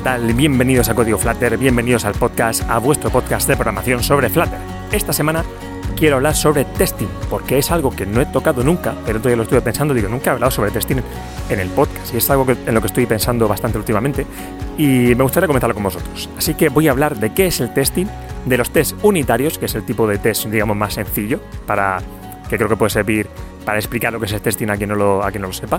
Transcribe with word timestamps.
¿qué 0.00 0.04
tal? 0.04 0.32
Bienvenidos 0.32 0.88
a 0.88 0.94
Código 0.94 1.18
Flutter, 1.18 1.58
bienvenidos 1.58 2.06
al 2.06 2.14
podcast, 2.14 2.62
a 2.70 2.78
vuestro 2.78 3.10
podcast 3.10 3.46
de 3.46 3.54
programación 3.54 4.02
sobre 4.02 4.30
Flutter. 4.30 4.58
Esta 4.90 5.12
semana 5.12 5.44
quiero 5.94 6.16
hablar 6.16 6.34
sobre 6.34 6.64
testing, 6.64 7.08
porque 7.28 7.58
es 7.58 7.70
algo 7.70 7.90
que 7.90 8.06
no 8.06 8.22
he 8.22 8.24
tocado 8.24 8.64
nunca, 8.64 8.94
pero 9.04 9.18
todavía 9.18 9.36
lo 9.36 9.42
estuve 9.42 9.60
pensando, 9.60 9.92
digo, 9.92 10.08
nunca 10.08 10.30
he 10.30 10.32
hablado 10.32 10.50
sobre 10.50 10.70
testing 10.70 11.02
en 11.50 11.60
el 11.60 11.68
podcast, 11.68 12.14
y 12.14 12.16
es 12.16 12.30
algo 12.30 12.46
en 12.48 12.72
lo 12.72 12.80
que 12.80 12.86
estoy 12.86 13.04
pensando 13.04 13.46
bastante 13.46 13.76
últimamente, 13.76 14.24
y 14.78 15.14
me 15.14 15.22
gustaría 15.22 15.46
comentarlo 15.46 15.74
con 15.74 15.84
vosotros. 15.84 16.30
Así 16.38 16.54
que 16.54 16.70
voy 16.70 16.88
a 16.88 16.92
hablar 16.92 17.18
de 17.18 17.34
qué 17.34 17.48
es 17.48 17.60
el 17.60 17.74
testing, 17.74 18.06
de 18.46 18.56
los 18.56 18.70
tests 18.70 18.96
unitarios, 19.02 19.58
que 19.58 19.66
es 19.66 19.74
el 19.74 19.82
tipo 19.82 20.06
de 20.06 20.16
test, 20.16 20.46
digamos, 20.46 20.78
más 20.78 20.94
sencillo, 20.94 21.40
para 21.66 21.98
que 22.48 22.56
creo 22.56 22.70
que 22.70 22.76
puede 22.76 22.88
servir 22.88 23.28
para 23.66 23.78
explicar 23.78 24.14
lo 24.14 24.18
que 24.18 24.24
es 24.24 24.32
el 24.32 24.40
testing 24.40 24.70
a 24.70 24.78
quien 24.78 24.88
no 24.88 24.94
lo, 24.94 25.22
a 25.22 25.30
quien 25.30 25.42
no 25.42 25.48
lo 25.48 25.52
sepa, 25.52 25.78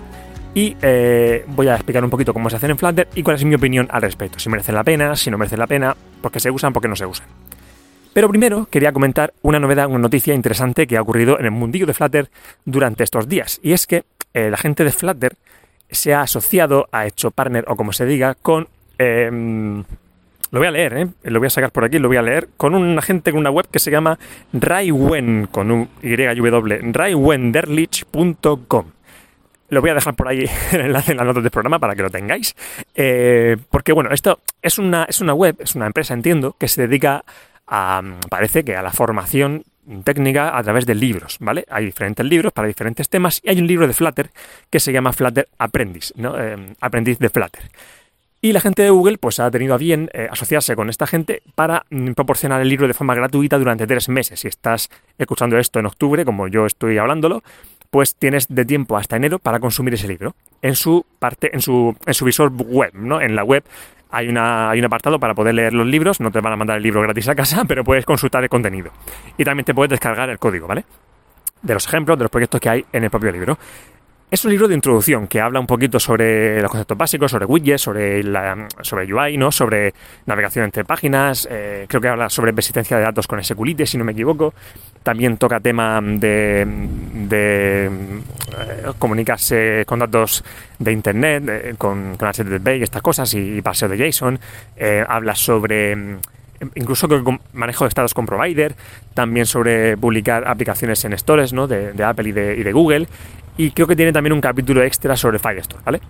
y 0.53 0.75
eh, 0.81 1.45
voy 1.47 1.67
a 1.67 1.75
explicar 1.75 2.03
un 2.03 2.09
poquito 2.09 2.33
cómo 2.33 2.49
se 2.49 2.57
hacen 2.57 2.71
en 2.71 2.77
Flutter 2.77 3.07
y 3.15 3.23
cuál 3.23 3.37
es 3.37 3.45
mi 3.45 3.55
opinión 3.55 3.87
al 3.89 4.01
respecto. 4.01 4.39
Si 4.39 4.49
merecen 4.49 4.75
la 4.75 4.83
pena, 4.83 5.15
si 5.15 5.31
no 5.31 5.37
merecen 5.37 5.59
la 5.59 5.67
pena, 5.67 5.95
por 6.21 6.31
qué 6.31 6.39
se 6.39 6.51
usan, 6.51 6.73
por 6.73 6.81
qué 6.81 6.89
no 6.89 6.95
se 6.95 7.05
usan. 7.05 7.27
Pero 8.13 8.27
primero 8.27 8.67
quería 8.69 8.91
comentar 8.91 9.33
una 9.41 9.59
novedad, 9.59 9.87
una 9.87 9.99
noticia 9.99 10.33
interesante 10.33 10.85
que 10.85 10.97
ha 10.97 11.01
ocurrido 11.01 11.39
en 11.39 11.45
el 11.45 11.51
mundillo 11.51 11.85
de 11.85 11.93
Flutter 11.93 12.29
durante 12.65 13.05
estos 13.05 13.29
días. 13.29 13.59
Y 13.63 13.71
es 13.71 13.87
que 13.87 14.03
eh, 14.33 14.49
la 14.49 14.57
gente 14.57 14.83
de 14.83 14.91
Flutter 14.91 15.37
se 15.89 16.13
ha 16.13 16.21
asociado, 16.21 16.89
ha 16.91 17.05
hecho 17.05 17.31
partner 17.31 17.63
o 17.67 17.75
como 17.75 17.93
se 17.93 18.05
diga, 18.05 18.35
con... 18.35 18.67
Em, 18.97 19.83
lo 20.51 20.59
voy 20.59 20.67
a 20.67 20.71
leer, 20.71 20.97
¿eh? 20.97 21.07
lo 21.23 21.39
voy 21.39 21.47
a 21.47 21.49
sacar 21.49 21.71
por 21.71 21.85
aquí, 21.85 21.97
lo 21.97 22.09
voy 22.09 22.17
a 22.17 22.21
leer, 22.21 22.49
con 22.57 22.75
un 22.75 22.97
agente 22.97 23.31
con 23.31 23.39
una 23.39 23.51
web 23.51 23.67
que 23.71 23.79
se 23.79 23.89
llama 23.89 24.19
Raiwen, 24.51 25.47
con 25.49 25.71
un 25.71 25.87
Y, 26.01 26.17
raiwenderlich.com. 26.17 28.85
Lo 29.71 29.79
voy 29.79 29.89
a 29.89 29.93
dejar 29.93 30.15
por 30.15 30.27
ahí 30.27 30.43
el 30.73 30.81
enlace 30.81 31.13
en 31.13 31.17
las 31.17 31.25
notas 31.25 31.43
del 31.43 31.51
programa 31.51 31.79
para 31.79 31.95
que 31.95 32.03
lo 32.03 32.09
tengáis. 32.09 32.55
Eh, 32.93 33.55
porque 33.69 33.93
bueno, 33.93 34.11
esto 34.11 34.41
es 34.61 34.77
una, 34.77 35.05
es 35.05 35.21
una 35.21 35.33
web, 35.33 35.55
es 35.59 35.75
una 35.75 35.87
empresa, 35.87 36.13
entiendo, 36.13 36.57
que 36.59 36.67
se 36.67 36.85
dedica 36.87 37.23
a, 37.67 38.01
parece 38.29 38.65
que 38.65 38.75
a 38.75 38.81
la 38.81 38.91
formación 38.91 39.63
técnica 40.03 40.57
a 40.57 40.61
través 40.61 40.85
de 40.85 40.93
libros, 40.93 41.37
¿vale? 41.39 41.65
Hay 41.69 41.85
diferentes 41.85 42.25
libros 42.25 42.51
para 42.51 42.67
diferentes 42.67 43.07
temas 43.07 43.39
y 43.43 43.49
hay 43.49 43.59
un 43.59 43.67
libro 43.67 43.87
de 43.87 43.93
Flutter 43.93 44.29
que 44.69 44.81
se 44.81 44.91
llama 44.91 45.13
Flutter 45.13 45.47
Aprendiz, 45.57 46.13
¿no? 46.17 46.37
Eh, 46.37 46.75
aprendiz 46.81 47.17
de 47.19 47.29
Flutter. 47.29 47.63
Y 48.41 48.51
la 48.51 48.59
gente 48.59 48.81
de 48.81 48.89
Google 48.89 49.19
pues 49.19 49.39
ha 49.39 49.49
tenido 49.51 49.73
a 49.73 49.77
bien 49.77 50.09
eh, 50.13 50.27
asociarse 50.29 50.75
con 50.75 50.89
esta 50.89 51.07
gente 51.07 51.43
para 51.55 51.85
mm, 51.89 52.11
proporcionar 52.11 52.59
el 52.59 52.67
libro 52.67 52.87
de 52.87 52.93
forma 52.93 53.15
gratuita 53.15 53.57
durante 53.57 53.87
tres 53.87 54.09
meses. 54.09 54.41
Si 54.41 54.49
estás 54.49 54.89
escuchando 55.17 55.57
esto 55.57 55.79
en 55.79 55.85
octubre, 55.85 56.25
como 56.25 56.49
yo 56.49 56.65
estoy 56.65 56.97
hablándolo, 56.97 57.41
pues 57.91 58.15
tienes 58.15 58.47
de 58.47 58.65
tiempo 58.65 58.97
hasta 58.97 59.17
enero 59.17 59.37
para 59.37 59.59
consumir 59.59 59.93
ese 59.93 60.07
libro 60.07 60.33
en 60.61 60.75
su 60.75 61.05
parte, 61.19 61.53
en 61.53 61.61
su, 61.61 61.95
en 62.05 62.13
su 62.13 62.25
visor 62.25 62.51
web, 62.51 62.91
¿no? 62.93 63.21
En 63.21 63.35
la 63.35 63.43
web 63.43 63.63
hay, 64.09 64.29
una, 64.29 64.69
hay 64.69 64.79
un 64.79 64.85
apartado 64.85 65.19
para 65.19 65.35
poder 65.35 65.53
leer 65.53 65.73
los 65.73 65.85
libros, 65.85 66.21
no 66.21 66.31
te 66.31 66.39
van 66.39 66.53
a 66.53 66.55
mandar 66.55 66.77
el 66.77 66.83
libro 66.83 67.01
gratis 67.01 67.27
a 67.27 67.35
casa, 67.35 67.65
pero 67.67 67.83
puedes 67.83 68.05
consultar 68.05 68.43
el 68.43 68.49
contenido. 68.49 68.91
Y 69.37 69.43
también 69.43 69.65
te 69.65 69.75
puedes 69.75 69.89
descargar 69.89 70.29
el 70.29 70.39
código, 70.39 70.67
¿vale? 70.67 70.85
De 71.61 71.73
los 71.73 71.85
ejemplos, 71.85 72.17
de 72.17 72.23
los 72.23 72.31
proyectos 72.31 72.59
que 72.59 72.69
hay 72.69 72.85
en 72.91 73.03
el 73.03 73.09
propio 73.09 73.31
libro. 73.31 73.57
Es 74.31 74.45
un 74.45 74.51
libro 74.51 74.69
de 74.69 74.75
introducción 74.75 75.27
que 75.27 75.41
habla 75.41 75.59
un 75.59 75.67
poquito 75.67 75.99
sobre 75.99 76.61
los 76.61 76.71
conceptos 76.71 76.97
básicos, 76.97 77.31
sobre 77.31 77.45
widgets, 77.45 77.81
sobre, 77.81 79.13
UI, 79.13 79.35
¿no? 79.35 79.51
sobre 79.51 79.93
navegación 80.25 80.63
entre 80.63 80.85
páginas, 80.85 81.49
eh, 81.51 81.85
creo 81.89 81.99
que 81.99 82.07
habla 82.07 82.29
sobre 82.29 82.53
persistencia 82.53 82.95
de 82.95 83.03
datos 83.03 83.27
con 83.27 83.43
SQLite, 83.43 83.85
si 83.85 83.97
no 83.97 84.05
me 84.05 84.13
equivoco. 84.13 84.53
También 85.03 85.35
toca 85.35 85.59
tema 85.59 85.99
de, 86.01 86.65
de 87.27 87.87
eh, 87.87 87.89
comunicarse 88.97 89.83
con 89.85 89.99
datos 89.99 90.45
de 90.79 90.93
Internet, 90.93 91.43
eh, 91.49 91.75
con, 91.77 92.15
con, 92.15 92.29
HTTP 92.29 92.79
y 92.79 92.83
estas 92.83 93.01
cosas, 93.01 93.33
y, 93.33 93.61
paseo 93.61 93.89
de 93.89 93.97
JSON. 93.97 94.39
habla 95.09 95.35
sobre 95.35 96.19
incluso 96.75 97.07
manejo 97.53 97.85
de 97.85 97.89
estados 97.89 98.13
con 98.13 98.25
provider, 98.25 98.75
también 99.13 99.45
sobre 99.45 99.97
publicar 99.97 100.47
aplicaciones 100.47 101.03
en 101.05 101.17
stores 101.17 101.53
¿no? 101.53 101.67
de, 101.67 101.93
de 101.93 102.03
Apple 102.03 102.29
y 102.29 102.31
de, 102.31 102.57
y 102.57 102.63
de, 102.63 102.71
Google, 102.71 103.07
y 103.57 103.71
creo 103.71 103.87
que 103.87 103.95
tiene 103.95 104.11
también 104.11 104.33
un 104.33 104.41
capítulo 104.41 104.83
extra 104.83 105.15
sobre 105.15 105.39
Firestore, 105.39 105.83
¿vale? 105.85 106.01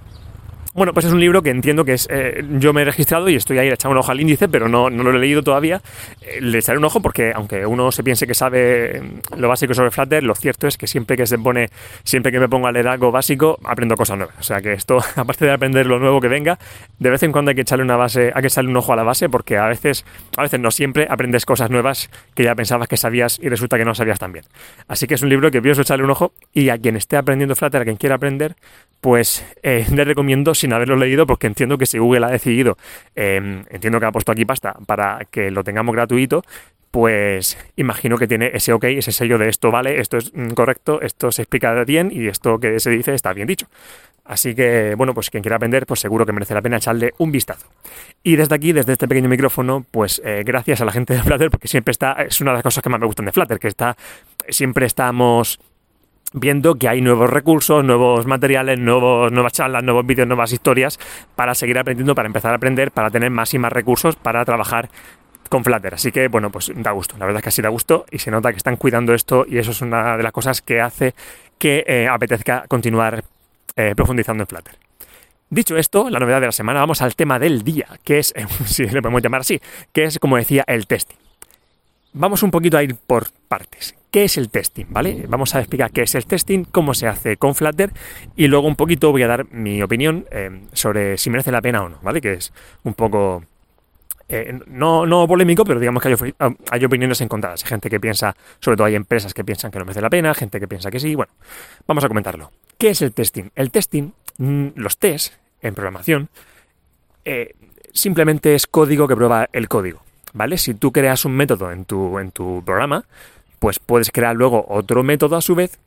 Bueno, 0.74 0.94
pues 0.94 1.06
es 1.06 1.12
un 1.12 1.20
libro 1.20 1.42
que 1.42 1.50
entiendo 1.50 1.84
que 1.84 1.94
es. 1.94 2.08
Eh, 2.10 2.46
yo 2.58 2.72
me 2.72 2.84
he 2.84 2.86
registrado 2.86 3.28
y 3.28 3.36
estoy 3.36 3.58
ahí 3.58 3.68
echando 3.68 3.92
un 3.92 3.98
ojo 3.98 4.12
al 4.12 4.22
índice, 4.22 4.48
pero 4.48 4.70
no, 4.70 4.90
no 4.90 5.04
lo 5.04 5.18
he 5.18 5.20
leído 5.20 5.44
todavía. 5.44 5.82
Eh, 6.22 6.40
le 6.40 6.60
echaré 6.60 6.78
un 6.78 6.86
ojo 6.86 7.02
porque, 7.02 7.34
aunque 7.36 7.66
uno 7.66 7.92
se 7.92 8.04
piense 8.04 8.26
que 8.26 8.34
sabe 8.34 9.02
lo 9.36 9.50
básico 9.50 9.74
sobre 9.74 9.92
Flutter, 9.92 10.24
lo 10.24 10.34
cierto 10.34 10.68
es 10.68 10.78
que 10.78 10.88
siempre 10.88 11.18
que 11.18 11.28
se 11.28 11.38
pone, 11.38 11.70
siempre 12.06 12.32
que 12.32 12.40
me 12.40 12.48
pongo 12.48 12.68
a 12.68 12.72
leer 12.72 12.88
algo 12.88 13.12
básico, 13.12 13.60
aprendo 13.66 13.98
cosas 13.98 14.18
nuevas. 14.18 14.36
O 14.40 14.44
sea 14.44 14.62
que 14.62 14.72
esto, 14.72 15.00
aparte 15.18 15.44
de 15.44 15.52
aprender 15.52 15.88
lo 15.88 16.00
nuevo 16.00 16.22
que 16.22 16.30
venga, 16.30 16.58
de 17.00 17.10
vez 17.10 17.22
en 17.24 17.34
cuando 17.34 17.50
hay 17.50 17.56
que 17.56 17.62
echarle 17.62 17.84
una 17.84 17.98
base, 17.98 18.32
hay 18.34 18.42
que 18.42 18.48
echarle 18.48 18.70
un 18.70 18.78
ojo 18.78 18.94
a 18.94 18.96
la 18.96 19.04
base, 19.04 19.28
porque 19.28 19.58
a 19.58 19.68
veces, 19.68 20.06
a 20.38 20.44
veces 20.44 20.62
no 20.62 20.72
siempre 20.72 21.06
aprendes 21.10 21.46
cosas 21.46 21.70
nuevas 21.70 22.10
que 22.34 22.46
ya 22.46 22.56
pensabas 22.56 22.88
que 22.88 22.96
sabías 22.96 23.40
y 23.42 23.50
resulta 23.50 23.78
que 23.78 23.84
no 23.84 23.94
sabías 23.94 24.20
tan 24.20 24.32
bien. 24.32 24.46
Así 24.88 25.06
que 25.06 25.16
es 25.16 25.22
un 25.22 25.28
libro 25.28 25.52
que 25.52 25.62
pienso 25.62 25.82
echarle 25.82 26.06
un 26.06 26.12
ojo 26.12 26.32
y 26.54 26.70
a 26.70 26.78
quien 26.78 26.96
esté 26.96 27.18
aprendiendo 27.18 27.58
Flutter, 27.58 27.82
a 27.82 27.84
quien 27.84 27.98
quiera 27.98 28.16
aprender, 28.16 28.56
pues 29.02 29.44
eh, 29.64 29.86
le 29.94 30.06
recomiendo 30.06 30.54
sin 30.62 30.74
haberlo 30.74 30.96
leído 30.96 31.28
porque 31.28 31.48
entiendo 31.48 31.78
que 31.78 31.86
si 31.86 31.98
Google 31.98 32.26
ha 32.26 32.30
decidido, 32.30 32.78
em, 33.16 33.64
entiendo 33.70 34.00
que 34.00 34.06
ha 34.06 34.12
puesto 34.12 34.32
aquí 34.32 34.46
pasta 34.46 34.76
para 34.86 35.26
que 35.30 35.52
lo 35.52 35.64
tengamos 35.64 35.94
gratuito, 35.94 36.44
pues 36.92 37.58
imagino 37.76 38.18
que 38.18 38.28
tiene 38.28 38.52
ese 38.54 38.74
ok, 38.74 38.84
ese 38.86 39.12
sello 39.12 39.38
de 39.38 39.50
esto 39.50 39.72
vale, 39.72 40.00
esto 40.00 40.18
es 40.18 40.32
mm, 40.34 40.50
correcto, 40.50 41.02
esto 41.02 41.32
se 41.32 41.44
explica 41.44 41.84
bien 41.86 42.12
y 42.14 42.28
esto 42.28 42.60
que 42.60 42.80
se 42.80 42.90
dice 42.90 43.14
está 43.14 43.34
bien 43.34 43.48
dicho. 43.48 43.68
Así 44.24 44.54
que, 44.54 44.94
bueno, 44.96 45.14
pues 45.14 45.30
quien 45.30 45.42
quiera 45.42 45.56
aprender, 45.56 45.86
pues 45.86 46.00
seguro 46.00 46.26
que 46.26 46.32
merece 46.32 46.54
la 46.54 46.62
pena 46.62 46.78
echarle 46.78 47.14
un 47.18 47.32
vistazo. 47.32 47.68
Y 48.24 48.36
desde 48.36 48.54
aquí, 48.54 48.72
desde 48.72 48.94
este 48.94 49.08
pequeño 49.08 49.28
micrófono, 49.28 49.84
pues 49.90 50.22
eh, 50.24 50.44
gracias 50.46 50.80
a 50.80 50.86
la 50.86 50.92
gente 50.92 51.14
de 51.16 51.24
Flutter, 51.24 51.50
porque 51.50 51.68
siempre 51.68 51.92
está, 51.92 52.14
es 52.14 52.40
una 52.40 52.52
de 52.52 52.58
las 52.58 52.64
cosas 52.64 52.84
que 52.84 52.90
más 52.90 53.00
me 53.00 53.08
gustan 53.08 53.26
de 53.26 53.32
Flutter, 53.32 53.58
que 53.58 53.68
está, 53.68 53.98
siempre 54.48 54.86
estamos 54.86 55.60
viendo 56.34 56.76
que 56.76 56.88
hay 56.88 57.02
nuevos 57.02 57.30
recursos, 57.30 57.84
nuevos 57.84 58.26
materiales, 58.26 58.80
nuevos, 58.80 59.32
nuevas 59.32 59.54
charlas, 59.54 59.84
nuevos 59.84 60.06
vídeos, 60.06 60.28
nuevas 60.28 60.52
historias 60.52 61.00
para 61.36 61.56
seguir 61.56 61.78
aprendiendo, 61.78 62.16
para 62.16 62.28
empezar 62.28 62.52
a 62.52 62.56
aprender, 62.56 62.92
para 62.92 63.10
tener 63.10 63.30
más 63.30 63.54
y 63.54 63.60
más 63.60 63.72
recursos 63.72 64.16
para 64.16 64.44
trabajar 64.46 64.90
con 65.50 65.64
Flutter. 65.64 65.94
Así 65.94 66.12
que, 66.12 66.30
bueno, 66.30 66.50
pues 66.50 66.72
da 66.76 66.92
gusto. 66.92 67.18
La 67.18 67.26
verdad 67.26 67.40
es 67.40 67.44
que 67.44 67.50
así 67.50 67.62
da 67.62 67.70
gusto 67.70 68.06
y 68.10 68.20
se 68.20 68.32
nota 68.32 68.52
que 68.52 68.58
están 68.58 68.78
cuidando 68.78 69.14
esto 69.14 69.46
y 69.48 69.58
eso 69.58 69.72
es 69.72 69.82
una 69.82 70.18
de 70.18 70.24
las 70.24 70.32
cosas 70.32 70.62
que 70.62 70.80
hace 70.80 71.14
que 71.58 71.84
eh, 71.86 72.08
apetezca 72.08 72.66
continuar 72.68 73.24
eh, 73.76 73.94
profundizando 73.96 74.44
en 74.44 74.48
Flutter. 74.48 74.76
Dicho 75.50 75.76
esto, 75.76 76.10
la 76.10 76.20
novedad 76.20 76.40
de 76.40 76.46
la 76.48 76.54
semana, 76.54 76.80
vamos 76.80 77.02
al 77.02 77.14
tema 77.16 77.38
del 77.38 77.64
día, 77.64 77.88
que 78.06 78.20
es, 78.20 78.34
si 78.66 78.86
le 78.86 79.02
podemos 79.02 79.22
llamar 79.22 79.42
así, 79.42 79.60
que 79.92 80.06
es, 80.06 80.18
como 80.18 80.38
decía, 80.38 80.64
el 80.66 80.88
testing. 80.88 81.18
Vamos 82.14 82.42
un 82.42 82.52
poquito 82.52 82.78
a 82.78 82.84
ir 82.84 82.96
por 82.96 83.28
partes. 83.50 83.96
¿Qué 84.12 84.26
es 84.26 84.38
el 84.38 84.50
testing? 84.50 84.88
¿Vale? 84.90 85.26
Vamos 85.30 85.56
a 85.56 85.60
explicar 85.60 85.90
qué 85.92 86.02
es 86.02 86.16
el 86.16 86.26
testing, 86.26 86.66
cómo 86.66 86.94
se 86.94 87.08
hace 87.08 87.38
con 87.38 87.56
Flutter 87.56 87.92
y 88.36 88.48
luego 88.48 88.68
un 88.68 88.76
poquito 88.76 89.12
voy 89.12 89.24
a 89.24 89.28
dar 89.28 89.50
mi 89.54 89.82
opinión 89.82 90.26
eh, 90.32 90.64
sobre 90.74 91.18
si 91.18 91.30
merece 91.30 91.50
la 91.50 91.62
pena 91.62 91.82
o 91.82 91.90
no, 91.90 91.98
¿vale? 92.02 92.20
Que 92.20 92.34
es 92.34 92.52
un 92.84 92.94
poco 92.94 93.46
eh, 94.28 94.60
no, 94.68 95.06
no, 95.06 95.26
polémico, 95.28 95.64
pero 95.64 95.80
digamos 95.80 96.04
que 96.04 96.10
hay, 96.10 96.34
hay, 96.72 96.86
opiniones 96.86 97.22
encontradas. 97.22 97.64
Gente 97.64 97.90
que 97.90 98.02
piensa, 98.02 98.36
sobre 98.60 98.76
todo 98.76 98.88
hay 98.88 98.96
empresas 98.96 99.34
que 99.34 99.46
piensan 99.46 99.72
que 99.72 99.80
no 99.80 99.86
merece 99.86 100.02
la 100.02 100.10
pena, 100.10 100.34
gente 100.34 100.60
que 100.60 100.68
piensa 100.68 100.92
que 100.92 101.00
sí. 101.00 101.16
Bueno, 101.16 101.32
vamos 101.88 102.04
a 102.04 102.10
comentarlo. 102.10 102.52
¿Qué 102.78 102.90
es 102.90 103.02
el 103.02 103.14
testing? 103.14 103.50
El 103.56 103.72
testing, 103.72 104.12
mm, 104.38 104.68
los 104.76 104.98
tests 104.98 105.40
en 105.62 105.74
programación, 105.74 106.30
eh, 107.24 107.56
simplemente 107.94 108.56
es 108.56 108.68
código 108.68 109.08
que 109.08 109.16
prueba 109.16 109.48
el 109.54 109.70
código. 109.70 110.02
¿vale? 110.34 110.58
Si 110.58 110.74
tú 110.74 110.92
creas 110.92 111.26
un 111.26 111.34
método 111.34 111.72
en 111.72 111.86
tu, 111.86 112.20
en 112.20 112.32
tu 112.32 112.64
programa, 112.66 113.06
pues 113.62 113.78
puedes 113.78 114.10
crear 114.12 114.36
luego 114.36 114.66
otro 114.68 115.04
método 115.04 115.36
a 115.36 115.42
su 115.42 115.54
vez, 115.54 115.78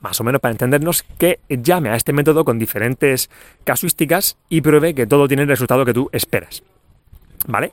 más 0.00 0.20
o 0.20 0.24
menos 0.24 0.38
para 0.38 0.52
entendernos, 0.52 1.02
que 1.16 1.40
llame 1.48 1.88
a 1.88 1.96
este 1.96 2.12
método 2.12 2.44
con 2.44 2.58
diferentes 2.58 3.30
casuísticas 3.64 4.36
y 4.50 4.60
pruebe 4.60 4.94
que 4.94 5.06
todo 5.06 5.26
tiene 5.26 5.44
el 5.44 5.48
resultado 5.48 5.86
que 5.86 5.94
tú 5.94 6.10
esperas. 6.12 6.62
¿Vale? 7.46 7.72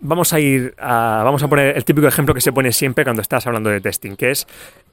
Vamos 0.00 0.32
a 0.32 0.40
ir 0.40 0.74
a, 0.78 1.20
vamos 1.22 1.42
a 1.42 1.48
poner 1.48 1.76
el 1.76 1.84
típico 1.84 2.08
ejemplo 2.08 2.32
que 2.32 2.40
se 2.40 2.50
pone 2.50 2.72
siempre 2.72 3.04
cuando 3.04 3.20
estás 3.20 3.46
hablando 3.46 3.68
de 3.68 3.82
testing, 3.82 4.16
que 4.16 4.30
es 4.30 4.46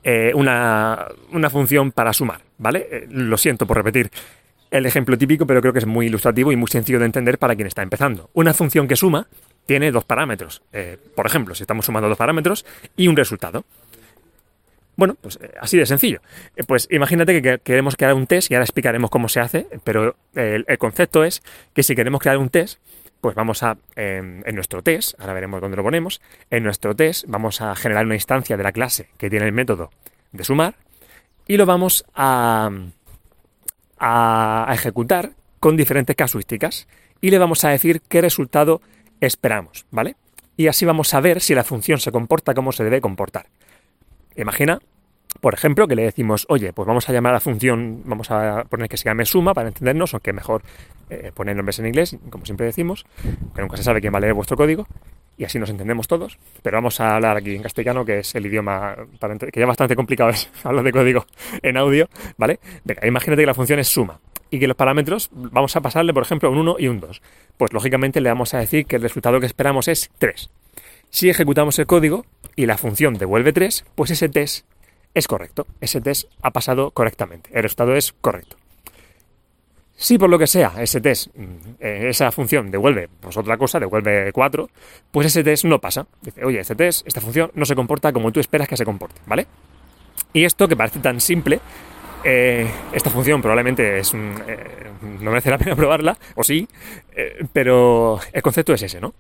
eh, 0.04 0.34
una, 0.36 1.08
una, 1.32 1.50
función 1.50 1.94
para 1.94 2.12
sumar, 2.12 2.42
¿vale? 2.58 2.86
Eh, 2.92 3.08
lo 3.12 3.38
siento 3.38 3.66
por 3.66 3.78
repetir 3.78 4.12
el 4.72 4.86
ejemplo 4.86 5.18
típico, 5.18 5.48
pero 5.48 5.62
creo 5.62 5.72
que 5.72 5.80
es 5.80 5.86
muy 5.86 6.08
ilustrativo 6.08 6.52
y 6.52 6.58
muy 6.58 6.68
sencillo 6.68 7.00
de 7.00 7.06
entender 7.06 7.38
para 7.38 7.56
quien 7.56 7.68
está 7.68 7.82
empezando. 7.82 8.30
Una 8.34 8.54
función 8.54 8.90
que 8.90 8.98
suma 8.98 9.28
tiene 9.66 9.92
dos 9.92 10.06
parámetros. 10.06 10.62
Eh, 10.72 10.98
por 11.16 11.26
ejemplo, 11.26 11.56
si 11.56 11.64
estamos 11.64 11.86
sumando 11.86 12.10
dos 12.10 12.18
parámetros 12.18 12.66
y 12.96 13.08
un 13.08 13.16
resultado. 13.16 13.66
Bueno, 14.96 15.16
pues 15.20 15.38
eh, 15.42 15.54
así 15.60 15.78
de 15.78 15.86
sencillo. 15.86 16.22
Eh, 16.56 16.64
pues 16.64 16.88
imagínate 16.92 17.42
que 17.42 17.60
queremos 17.60 17.96
crear 17.96 18.14
un 18.14 18.28
test 18.28 18.52
y 18.52 18.56
ahora 18.56 18.64
explicaremos 18.64 19.10
cómo 19.10 19.28
se 19.28 19.40
hace, 19.40 19.68
pero 19.84 20.16
el, 20.36 20.66
concepto 20.78 21.24
es 21.24 21.44
que 21.74 21.84
si 21.84 21.96
queremos 21.96 22.22
crear 22.22 22.38
un 22.38 22.50
test, 22.50 22.80
pues 23.20 23.36
vamos 23.36 23.64
a, 23.64 23.78
en 23.96 24.44
nuestro 24.54 24.84
test, 24.84 25.20
ahora 25.20 25.34
veremos 25.34 25.60
dónde 25.60 25.78
lo 25.78 25.84
ponemos, 25.84 26.22
en 26.52 26.64
nuestro 26.64 26.96
test 26.96 27.26
vamos 27.28 27.60
a 27.60 27.76
generar 27.76 28.06
una 28.06 28.14
instancia 28.14 28.56
de 28.56 28.64
la 28.64 28.72
clase 28.72 29.10
que 29.18 29.32
tiene 29.32 29.48
el 29.48 29.52
método 29.52 29.90
de 30.32 30.44
sumar 30.44 30.76
y 31.48 31.58
lo 31.58 31.66
vamos 31.66 32.06
a, 32.14 32.70
a 33.98 34.72
ejecutar 34.74 35.32
con 35.60 35.76
diferentes 35.76 36.16
casuísticas 36.16 36.88
y 37.22 37.32
le 37.32 37.40
vamos 37.40 37.64
a 37.64 37.70
decir 37.70 38.02
qué 38.08 38.22
resultado 38.22 38.82
esperamos, 39.22 39.86
¿vale? 39.92 40.16
Y 40.58 40.68
así 40.68 40.86
vamos 40.86 41.14
a 41.14 41.20
ver 41.20 41.42
si 41.42 41.54
la 41.54 41.64
función 41.64 42.00
se 42.00 42.12
comporta 42.12 42.54
como 42.54 42.72
se 42.72 42.84
debe 42.84 43.02
comportar. 43.02 43.48
Imagina, 44.36 44.80
por 45.42 45.54
ejemplo, 45.54 45.88
que 45.88 45.96
le 45.96 46.04
decimos, 46.04 46.46
oye, 46.50 46.74
pues 46.74 46.88
vamos 46.88 47.10
a 47.10 47.14
llamar 47.14 47.32
a 47.32 47.36
la 47.36 47.40
función, 47.40 48.02
vamos 48.06 48.32
a 48.32 48.64
poner 48.70 48.88
que 48.88 48.98
se 48.98 49.06
llame 49.06 49.26
suma 49.26 49.54
para 49.54 49.68
entendernos, 49.68 50.14
aunque 50.14 50.34
mejor 50.34 50.64
eh, 51.10 51.32
poner 51.34 51.56
nombres 51.56 51.80
en 51.80 51.88
inglés, 51.88 52.18
como 52.30 52.46
siempre 52.46 52.66
decimos, 52.66 53.06
que 53.54 53.62
nunca 53.62 53.78
se 53.78 53.84
sabe 53.84 54.02
quién 54.02 54.14
va 54.14 54.18
a 54.18 54.22
leer 54.22 54.34
vuestro 54.34 54.56
código, 54.56 54.88
y 55.38 55.44
así 55.44 55.60
nos 55.60 55.70
entendemos 55.70 56.08
todos. 56.08 56.38
Pero 56.62 56.78
vamos 56.78 57.00
a 57.02 57.16
hablar 57.16 57.38
aquí 57.38 57.54
en 57.56 57.64
castellano, 57.64 58.06
que 58.06 58.20
es 58.20 58.36
el 58.36 58.46
idioma 58.46 58.96
que 59.52 59.60
ya 59.60 59.66
bastante 59.66 59.96
complicado 59.96 60.30
es 60.30 60.50
hablar 60.64 60.84
de 60.84 60.92
código 60.92 61.26
en 61.62 61.78
audio, 61.78 62.08
¿vale? 62.38 62.60
Venga, 62.84 63.06
imagínate 63.06 63.42
que 63.42 63.48
la 63.48 63.54
función 63.54 63.80
es 63.80 63.88
suma 63.88 64.20
y 64.56 64.60
que 64.60 64.68
los 64.68 64.78
parámetros 64.78 65.30
vamos 65.34 65.76
a 65.76 65.82
pasarle, 65.82 66.14
por 66.14 66.24
ejemplo, 66.24 66.50
un 66.50 66.58
1 66.60 66.78
y 66.80 66.88
un 66.88 67.02
2. 67.02 67.22
Pues 67.58 67.74
lógicamente 67.74 68.22
le 68.22 68.30
vamos 68.30 68.54
a 68.54 68.60
decir 68.60 68.86
que 68.86 68.96
el 68.96 69.02
resultado 69.02 69.40
que 69.42 69.46
esperamos 69.46 69.90
es 69.90 70.10
3. 70.18 70.50
Si 71.10 71.30
ejecutamos 71.30 71.78
el 71.78 71.86
código 71.86 72.26
y 72.56 72.66
la 72.66 72.78
función 72.78 73.16
devuelve 73.16 73.52
3, 73.52 73.86
pues 73.96 74.12
ese 74.12 74.30
test 74.30 74.66
es 75.14 75.28
correcto. 75.28 75.68
Ese 75.82 76.00
test 76.00 76.30
ha 76.42 76.52
pasado 76.52 76.92
correctamente. 76.92 77.50
El 77.54 77.64
resultado 77.64 77.96
es 77.96 78.14
correcto. 78.22 78.56
Si 79.98 80.18
por 80.18 80.30
lo 80.30 80.40
que 80.40 80.48
sea 80.48 80.74
ese 80.80 81.02
test, 81.02 81.36
mm, 81.36 81.44
eh, 81.80 82.08
esa 82.10 82.32
función 82.32 82.72
devuelve 82.72 83.10
pues 83.20 83.36
otra 83.36 83.58
cosa, 83.58 83.80
devuelve 83.80 84.32
4, 84.32 84.70
pues 85.12 85.28
ese 85.28 85.44
test 85.44 85.66
no 85.66 85.80
pasa. 85.80 86.08
Dice, 86.22 86.46
oye, 86.46 86.62
este 86.62 86.76
test, 86.76 87.06
esta 87.06 87.20
función 87.20 87.52
no 87.56 87.66
se 87.66 87.76
comporta 87.76 88.14
como 88.14 88.32
tú 88.32 88.40
esperas 88.40 88.70
que 88.70 88.78
se 88.78 88.86
comporte, 88.86 89.20
¿vale? 89.26 89.48
Y 90.32 90.46
esto 90.46 90.68
que 90.68 90.78
parece 90.78 91.00
tan 91.00 91.20
simple, 91.20 91.60
eh, 92.28 92.68
esta 92.92 93.12
función 93.12 93.40
probablemente 93.40 94.00
es 94.00 94.12
eh, 94.16 94.58
no 95.22 95.30
merece 95.30 95.52
la 95.52 95.60
pena 95.60 95.76
probarla, 95.78 96.18
o 96.34 96.44
sí, 96.44 96.68
eh, 97.16 97.46
pero 97.54 98.20
el 98.34 98.42
concepto 98.42 98.74
es 98.74 98.82
ese, 98.82 99.00
¿no? 99.00 99.14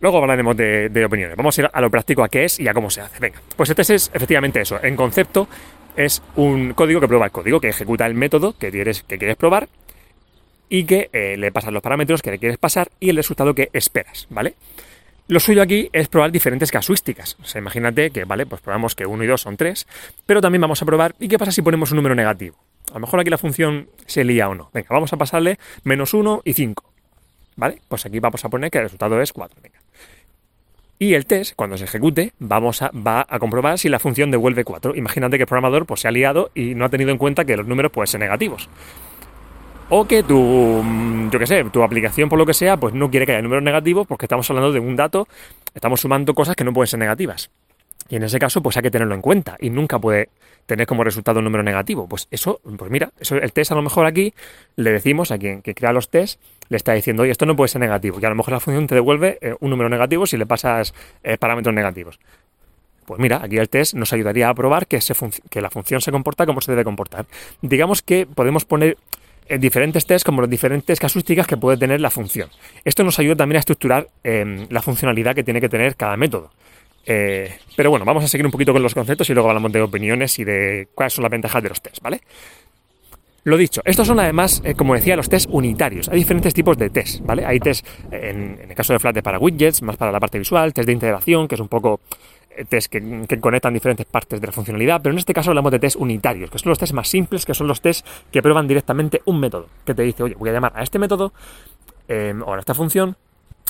Luego 0.00 0.18
hablaremos 0.18 0.56
de, 0.56 1.04
opiniones. 1.04 1.36
Vamos 1.36 1.58
a 1.58 1.62
ir 1.62 1.70
a 1.72 1.80
lo 1.80 1.90
práctico, 1.90 2.24
a 2.24 2.28
qué 2.28 2.44
es 2.44 2.58
y 2.58 2.68
a 2.68 2.74
cómo 2.74 2.88
se 2.88 3.02
hace. 3.02 3.18
Venga, 3.20 3.40
pues 3.54 3.68
este 3.70 3.82
es 3.94 4.10
efectivamente 4.14 4.60
eso. 4.60 4.82
En 4.82 4.96
concepto 4.96 5.46
es 5.94 6.22
un 6.36 6.72
código 6.72 7.00
que 7.00 7.06
prueba 7.06 7.26
el 7.26 7.32
código, 7.32 7.60
que 7.60 7.68
ejecuta 7.68 8.06
el 8.06 8.14
método 8.14 8.56
que 8.58 8.70
quieres, 8.70 9.02
que 9.02 9.18
quieres 9.18 9.36
probar 9.36 9.68
y 10.68 10.84
que 10.84 11.08
le 11.38 11.52
pasas 11.52 11.72
los 11.72 11.82
parámetros 11.82 12.20
que 12.20 12.30
le 12.30 12.38
quieres 12.38 12.58
pasar 12.58 12.90
y 13.00 13.10
el 13.10 13.16
resultado 13.16 13.54
que 13.54 13.70
esperas, 13.72 14.26
¿vale? 14.28 14.54
Lo 15.28 15.40
suyo 15.40 15.60
aquí 15.60 15.90
es 15.92 16.06
probar 16.06 16.30
diferentes 16.30 16.70
casuísticas. 16.70 17.36
O 17.42 17.44
sea, 17.44 17.60
imagínate 17.60 18.10
que, 18.10 18.24
vale, 18.24 18.46
pues 18.46 18.60
probamos 18.60 18.94
que 18.94 19.06
1 19.06 19.24
y 19.24 19.26
2 19.26 19.40
son 19.40 19.56
3, 19.56 19.86
pero 20.24 20.40
también 20.40 20.60
vamos 20.60 20.80
a 20.82 20.86
probar, 20.86 21.16
¿y 21.18 21.26
qué 21.26 21.36
pasa 21.36 21.50
si 21.50 21.62
ponemos 21.62 21.90
un 21.90 21.96
número 21.96 22.14
negativo? 22.14 22.56
A 22.90 22.94
lo 22.94 23.00
mejor 23.00 23.18
aquí 23.18 23.30
la 23.30 23.38
función 23.38 23.88
se 24.06 24.22
lía 24.22 24.48
o 24.48 24.54
no. 24.54 24.70
Venga, 24.72 24.88
vamos 24.90 25.12
a 25.12 25.16
pasarle 25.16 25.58
menos 25.82 26.14
1 26.14 26.42
y 26.44 26.52
5. 26.52 26.84
¿Vale? 27.56 27.80
Pues 27.88 28.06
aquí 28.06 28.20
vamos 28.20 28.44
a 28.44 28.48
poner 28.48 28.70
que 28.70 28.78
el 28.78 28.84
resultado 28.84 29.20
es 29.20 29.32
4. 29.32 29.60
Venga. 29.60 29.80
Y 30.98 31.14
el 31.14 31.26
test, 31.26 31.56
cuando 31.56 31.76
se 31.76 31.84
ejecute, 31.84 32.32
vamos 32.38 32.80
a, 32.82 32.90
va 32.90 33.26
a 33.28 33.38
comprobar 33.40 33.78
si 33.78 33.88
la 33.88 33.98
función 33.98 34.30
devuelve 34.30 34.62
4. 34.62 34.94
Imagínate 34.94 35.38
que 35.38 35.42
el 35.42 35.48
programador 35.48 35.86
pues, 35.86 36.00
se 36.00 36.08
ha 36.08 36.12
liado 36.12 36.52
y 36.54 36.76
no 36.76 36.84
ha 36.84 36.88
tenido 36.88 37.10
en 37.10 37.18
cuenta 37.18 37.44
que 37.44 37.56
los 37.56 37.66
números 37.66 37.90
pueden 37.90 38.06
ser 38.06 38.20
negativos 38.20 38.68
o 39.88 40.06
que 40.06 40.22
tu, 40.22 40.38
mm, 40.38 41.30
yo 41.30 41.38
qué 41.38 41.46
sé, 41.46 41.64
tu 41.64 41.82
aplicación 41.82 42.28
por 42.28 42.38
lo 42.38 42.46
que 42.46 42.54
sea, 42.54 42.76
pues 42.76 42.94
no 42.94 43.10
quiere 43.10 43.26
que 43.26 43.32
haya 43.32 43.42
números 43.42 43.62
negativos 43.62 44.06
porque 44.06 44.26
estamos 44.26 44.48
hablando 44.50 44.72
de 44.72 44.80
un 44.80 44.96
dato, 44.96 45.28
estamos 45.74 46.00
sumando 46.00 46.34
cosas 46.34 46.56
que 46.56 46.64
no 46.64 46.72
pueden 46.72 46.88
ser 46.88 46.98
negativas. 46.98 47.50
Y 48.08 48.16
en 48.16 48.22
ese 48.22 48.38
caso, 48.38 48.62
pues 48.62 48.76
hay 48.76 48.82
que 48.82 48.90
tenerlo 48.90 49.14
en 49.14 49.20
cuenta 49.20 49.56
y 49.58 49.70
nunca 49.70 49.98
puede 49.98 50.28
tener 50.66 50.86
como 50.86 51.02
resultado 51.02 51.38
un 51.38 51.44
número 51.44 51.62
negativo. 51.62 52.08
Pues 52.08 52.28
eso, 52.30 52.60
pues 52.76 52.90
mira, 52.90 53.10
eso, 53.18 53.36
el 53.36 53.52
test 53.52 53.72
a 53.72 53.74
lo 53.74 53.82
mejor 53.82 54.06
aquí 54.06 54.32
le 54.76 54.92
decimos 54.92 55.30
a 55.30 55.38
quien 55.38 55.62
que 55.62 55.74
crea 55.74 55.92
los 55.92 56.08
tests, 56.08 56.38
le 56.68 56.76
está 56.76 56.92
diciendo, 56.92 57.24
oye, 57.24 57.32
esto 57.32 57.46
no 57.46 57.56
puede 57.56 57.68
ser 57.68 57.80
negativo. 57.80 58.18
Y 58.20 58.24
a 58.24 58.28
lo 58.28 58.36
mejor 58.36 58.52
la 58.52 58.60
función 58.60 58.86
te 58.86 58.94
devuelve 58.94 59.38
eh, 59.40 59.54
un 59.60 59.70
número 59.70 59.88
negativo 59.88 60.26
si 60.26 60.36
le 60.36 60.46
pasas 60.46 60.94
eh, 61.24 61.36
parámetros 61.36 61.74
negativos. 61.74 62.20
Pues 63.06 63.20
mira, 63.20 63.40
aquí 63.42 63.56
el 63.56 63.68
test 63.68 63.94
nos 63.94 64.12
ayudaría 64.12 64.48
a 64.48 64.54
probar 64.54 64.86
que, 64.86 64.98
que 65.48 65.60
la 65.60 65.70
función 65.70 66.00
se 66.00 66.10
comporta 66.10 66.44
como 66.44 66.60
se 66.60 66.72
debe 66.72 66.82
comportar. 66.82 67.26
Digamos 67.62 68.02
que 68.02 68.26
podemos 68.26 68.64
poner 68.64 68.96
diferentes 69.58 70.06
tests 70.06 70.24
como 70.24 70.40
las 70.40 70.50
diferentes 70.50 70.98
casuísticas 70.98 71.46
que 71.46 71.56
puede 71.56 71.76
tener 71.76 72.00
la 72.00 72.10
función. 72.10 72.48
Esto 72.84 73.04
nos 73.04 73.18
ayuda 73.18 73.36
también 73.36 73.56
a 73.56 73.60
estructurar 73.60 74.08
em, 74.24 74.66
la 74.70 74.82
funcionalidad 74.82 75.34
que 75.34 75.44
tiene 75.44 75.60
que 75.60 75.68
tener 75.68 75.96
cada 75.96 76.16
método. 76.16 76.50
Eh, 77.06 77.56
pero 77.76 77.90
bueno, 77.90 78.04
vamos 78.04 78.24
a 78.24 78.28
seguir 78.28 78.44
un 78.44 78.52
poquito 78.52 78.72
con 78.72 78.82
los 78.82 78.94
conceptos 78.94 79.30
y 79.30 79.34
luego 79.34 79.48
hablamos 79.48 79.70
de 79.72 79.80
opiniones 79.80 80.38
y 80.40 80.44
de 80.44 80.88
cuáles 80.94 81.12
son 81.12 81.22
las 81.22 81.30
ventajas 81.30 81.62
de 81.62 81.68
los 81.68 81.80
tests, 81.80 82.00
¿vale? 82.00 82.20
Lo 83.44 83.56
dicho, 83.56 83.80
estos 83.84 84.08
son 84.08 84.18
además, 84.18 84.60
eh, 84.64 84.74
como 84.74 84.94
decía, 84.94 85.14
los 85.14 85.28
tests 85.28 85.48
unitarios. 85.52 86.08
Hay 86.08 86.18
diferentes 86.18 86.52
tipos 86.52 86.76
de 86.76 86.90
tests, 86.90 87.22
¿vale? 87.24 87.46
Hay 87.46 87.60
tests, 87.60 87.88
en, 88.10 88.58
en 88.60 88.70
el 88.70 88.74
caso 88.74 88.92
de 88.92 88.98
Flutter 88.98 89.22
para 89.22 89.38
widgets, 89.38 89.82
más 89.82 89.96
para 89.96 90.10
la 90.10 90.18
parte 90.18 90.38
visual, 90.40 90.74
test 90.74 90.86
de 90.86 90.92
integración, 90.92 91.46
que 91.46 91.54
es 91.54 91.60
un 91.60 91.68
poco 91.68 92.00
test 92.64 92.90
que, 92.90 93.38
conectan 93.40 93.74
diferentes 93.74 94.06
partes 94.06 94.40
de 94.40 94.46
la 94.46 94.52
funcionalidad, 94.52 95.00
pero 95.02 95.12
en 95.12 95.18
este 95.18 95.34
caso 95.34 95.50
hablamos 95.50 95.72
de 95.72 95.78
test 95.78 95.96
unitarios, 95.96 96.50
que 96.50 96.58
son 96.58 96.70
los 96.70 96.78
test 96.78 96.92
más 96.92 97.08
simples, 97.08 97.44
que 97.44 97.54
son 97.54 97.68
los 97.68 97.80
test 97.80 98.06
que 98.30 98.42
prueban 98.42 98.66
directamente 98.66 99.22
un 99.26 99.40
método, 99.40 99.68
que 99.84 99.94
te 99.94 100.02
dice, 100.02 100.22
oye, 100.22 100.34
voy 100.34 100.48
a 100.50 100.52
llamar 100.52 100.72
a 100.74 100.82
este 100.82 100.98
método 100.98 101.32
em, 102.08 102.42
o 102.42 102.54
a 102.54 102.58
esta 102.58 102.74
función, 102.74 103.16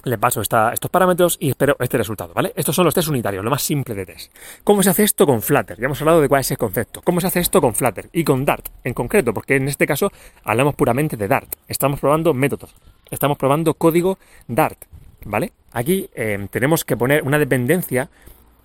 le 0.04 0.18
paso 0.18 0.40
estos 0.40 0.90
parámetros 0.90 1.36
y 1.40 1.50
espero 1.50 1.76
este 1.80 1.98
resultado, 1.98 2.32
¿vale? 2.32 2.52
Estos 2.54 2.76
son 2.76 2.84
los 2.84 2.94
test 2.94 3.08
unitarios, 3.08 3.44
lo 3.44 3.50
más 3.50 3.62
simple 3.62 3.94
de 3.94 4.06
test. 4.06 4.32
¿Cómo 4.62 4.82
se 4.82 4.90
hace 4.90 5.02
esto 5.02 5.26
con 5.26 5.42
Flutter? 5.42 5.78
Ya 5.80 5.86
hemos 5.86 6.00
hablado 6.00 6.20
de 6.20 6.28
cuál 6.28 6.42
es 6.42 6.50
el 6.52 6.58
concepto. 6.58 7.02
¿Cómo 7.02 7.20
se 7.20 7.26
hace 7.26 7.40
esto 7.40 7.60
con 7.60 7.74
Flutter? 7.74 8.08
Y 8.12 8.22
con 8.22 8.44
Dart, 8.44 8.68
en 8.84 8.94
concreto, 8.94 9.34
porque 9.34 9.56
en 9.56 9.66
este 9.66 9.84
caso 9.84 10.12
hablamos 10.44 10.76
puramente 10.76 11.16
de 11.16 11.26
Dart. 11.26 11.52
Estamos 11.66 11.98
probando 11.98 12.34
métodos, 12.34 12.72
estamos 13.10 13.36
probando 13.36 13.74
código 13.74 14.18
Dart, 14.46 14.84
¿vale? 15.24 15.52
Aquí 15.72 16.08
em, 16.14 16.46
tenemos 16.48 16.84
que 16.84 16.96
poner 16.96 17.24
una 17.24 17.38
dependencia 17.38 18.08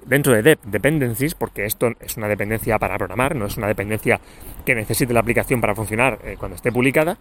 dentro 0.05 0.33
de 0.33 0.57
dependencies, 0.63 1.35
porque 1.35 1.65
esto 1.65 1.91
es 1.99 2.17
una 2.17 2.27
dependencia 2.27 2.77
para 2.79 2.97
programar, 2.97 3.35
no 3.35 3.45
es 3.45 3.57
una 3.57 3.67
dependencia 3.67 4.19
que 4.65 4.75
necesite 4.75 5.13
la 5.13 5.19
aplicación 5.19 5.61
para 5.61 5.75
funcionar 5.75 6.19
eh, 6.23 6.35
cuando 6.37 6.55
esté 6.55 6.71
publicada, 6.71 7.17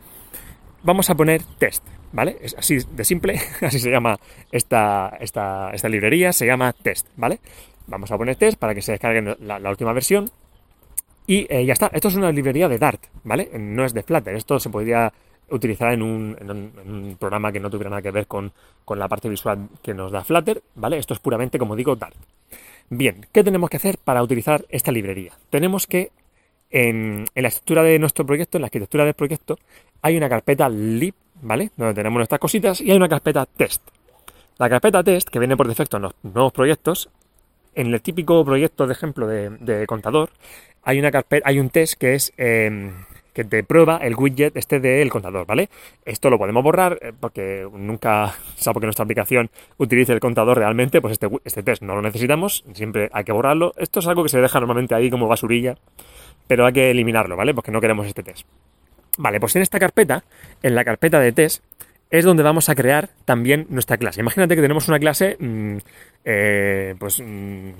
vamos 0.82 1.10
a 1.10 1.14
poner 1.14 1.42
test, 1.58 1.84
¿vale? 2.12 2.36
Es 2.40 2.54
así 2.56 2.78
de 2.78 3.04
simple, 3.04 3.40
así 3.60 3.78
se 3.78 3.90
llama 3.90 4.18
esta, 4.50 5.16
esta, 5.20 5.70
esta 5.70 5.88
librería, 5.88 6.32
se 6.32 6.46
llama 6.46 6.72
test, 6.72 7.06
¿vale? 7.16 7.40
Vamos 7.86 8.10
a 8.10 8.18
poner 8.18 8.36
test 8.36 8.58
para 8.58 8.74
que 8.74 8.82
se 8.82 8.92
descargue 8.92 9.36
la, 9.40 9.70
última 9.70 9.92
versión. 9.92 10.30
Y 11.26 11.46
eh, 11.48 11.64
ya 11.64 11.74
está, 11.74 11.90
esto 11.92 12.08
es 12.08 12.16
una 12.16 12.32
librería 12.32 12.68
de 12.68 12.78
Dart, 12.78 13.04
¿vale? 13.24 13.50
No 13.58 13.84
es 13.84 13.94
de 13.94 14.02
Flutter, 14.02 14.34
esto 14.34 14.58
se 14.58 14.70
podría 14.70 15.12
utilizar 15.50 15.92
en 15.92 16.02
un, 16.02 16.36
en 16.40 16.50
un, 16.50 17.16
programa 17.18 17.52
que 17.52 17.60
no 17.60 17.70
tuviera 17.70 17.90
nada 17.90 18.02
que 18.02 18.10
ver 18.10 18.26
con, 18.26 18.52
con 18.84 18.98
la 18.98 19.08
parte 19.08 19.28
visual 19.28 19.68
que 19.82 19.94
nos 19.94 20.12
da 20.12 20.24
Flutter, 20.24 20.62
¿vale? 20.76 20.98
Esto 20.98 21.14
es 21.14 21.20
puramente, 21.20 21.58
como 21.58 21.76
digo, 21.76 21.96
Dart. 21.96 22.16
Bien, 22.92 23.24
¿qué 23.32 23.44
tenemos 23.44 23.70
que 23.70 23.76
hacer 23.76 23.98
para 23.98 24.20
utilizar 24.20 24.64
esta 24.68 24.90
librería? 24.90 25.32
Tenemos 25.48 25.86
que, 25.86 26.10
en, 26.70 27.24
la 27.36 27.46
estructura 27.46 27.84
de 27.84 28.00
nuestro 28.00 28.26
proyecto, 28.26 28.58
en 28.58 28.62
la 28.62 28.66
arquitectura 28.66 29.04
del 29.04 29.14
proyecto, 29.14 29.60
hay 30.02 30.16
una 30.16 30.28
carpeta 30.28 30.68
lib, 30.68 31.14
¿vale? 31.40 31.70
Donde 31.76 31.94
tenemos 31.94 32.18
nuestras 32.18 32.40
cositas 32.40 32.80
y 32.80 32.90
hay 32.90 32.96
una 32.96 33.08
carpeta 33.08 33.46
test. 33.46 33.80
La 34.58 34.68
carpeta 34.68 35.04
test, 35.04 35.28
que 35.28 35.38
viene 35.38 35.56
por 35.56 35.68
defecto 35.68 35.98
en 35.98 36.02
los 36.02 36.14
nuevos 36.24 36.52
proyectos, 36.52 37.10
en 37.76 37.94
el 37.94 38.02
típico 38.02 38.44
proyecto 38.44 38.88
de 38.88 38.92
ejemplo 38.92 39.28
de, 39.28 39.86
contador, 39.86 40.30
hay 40.82 40.98
una 40.98 41.12
carpeta, 41.12 41.48
hay 41.48 41.60
un 41.60 41.70
test 41.70 41.94
que 41.94 42.14
es 42.14 42.32
em, 42.38 43.04
que 43.32 43.44
te 43.44 43.62
prueba 43.64 43.98
el 43.98 44.14
widget 44.16 44.56
este 44.56 44.80
del 44.80 45.10
contador, 45.10 45.46
¿vale? 45.46 45.68
Esto 46.04 46.30
lo 46.30 46.38
podemos 46.38 46.62
borrar 46.62 46.98
eh, 47.00 47.12
porque 47.18 47.66
nunca, 47.72 48.34
salvo 48.56 48.80
que 48.80 48.86
nuestra 48.86 49.04
aplicación 49.04 49.50
utilice 49.78 50.12
el 50.12 50.20
contador 50.20 50.58
realmente, 50.58 51.00
pues 51.00 51.12
este, 51.12 51.28
este 51.44 51.62
test 51.62 51.82
no 51.82 51.94
lo 51.94 52.02
necesitamos, 52.02 52.64
siempre 52.74 53.08
hay 53.12 53.24
que 53.24 53.32
borrarlo. 53.32 53.72
Esto 53.76 54.00
es 54.00 54.06
algo 54.06 54.22
que 54.22 54.28
se 54.28 54.40
deja 54.40 54.58
normalmente 54.60 54.94
ahí 54.94 55.10
como 55.10 55.28
basurilla, 55.28 55.76
pero 56.46 56.66
hay 56.66 56.72
que 56.72 56.90
eliminarlo, 56.90 57.36
¿vale? 57.36 57.54
Porque 57.54 57.70
no 57.70 57.80
queremos 57.80 58.06
este 58.06 58.22
test. 58.22 58.46
Vale, 59.18 59.40
pues 59.40 59.56
en 59.56 59.62
esta 59.62 59.78
carpeta, 59.78 60.24
en 60.62 60.74
la 60.74 60.84
carpeta 60.84 61.20
de 61.20 61.32
test, 61.32 61.62
es 62.10 62.24
donde 62.24 62.42
vamos 62.42 62.68
a 62.68 62.74
crear 62.74 63.10
también 63.24 63.66
nuestra 63.70 63.96
clase. 63.96 64.20
Imagínate 64.20 64.56
que 64.56 64.62
tenemos 64.62 64.88
una 64.88 64.98
clase, 64.98 65.36
mm, 65.38 65.76
eh, 66.24 66.94
pues, 66.98 67.20
mm, 67.20 67.70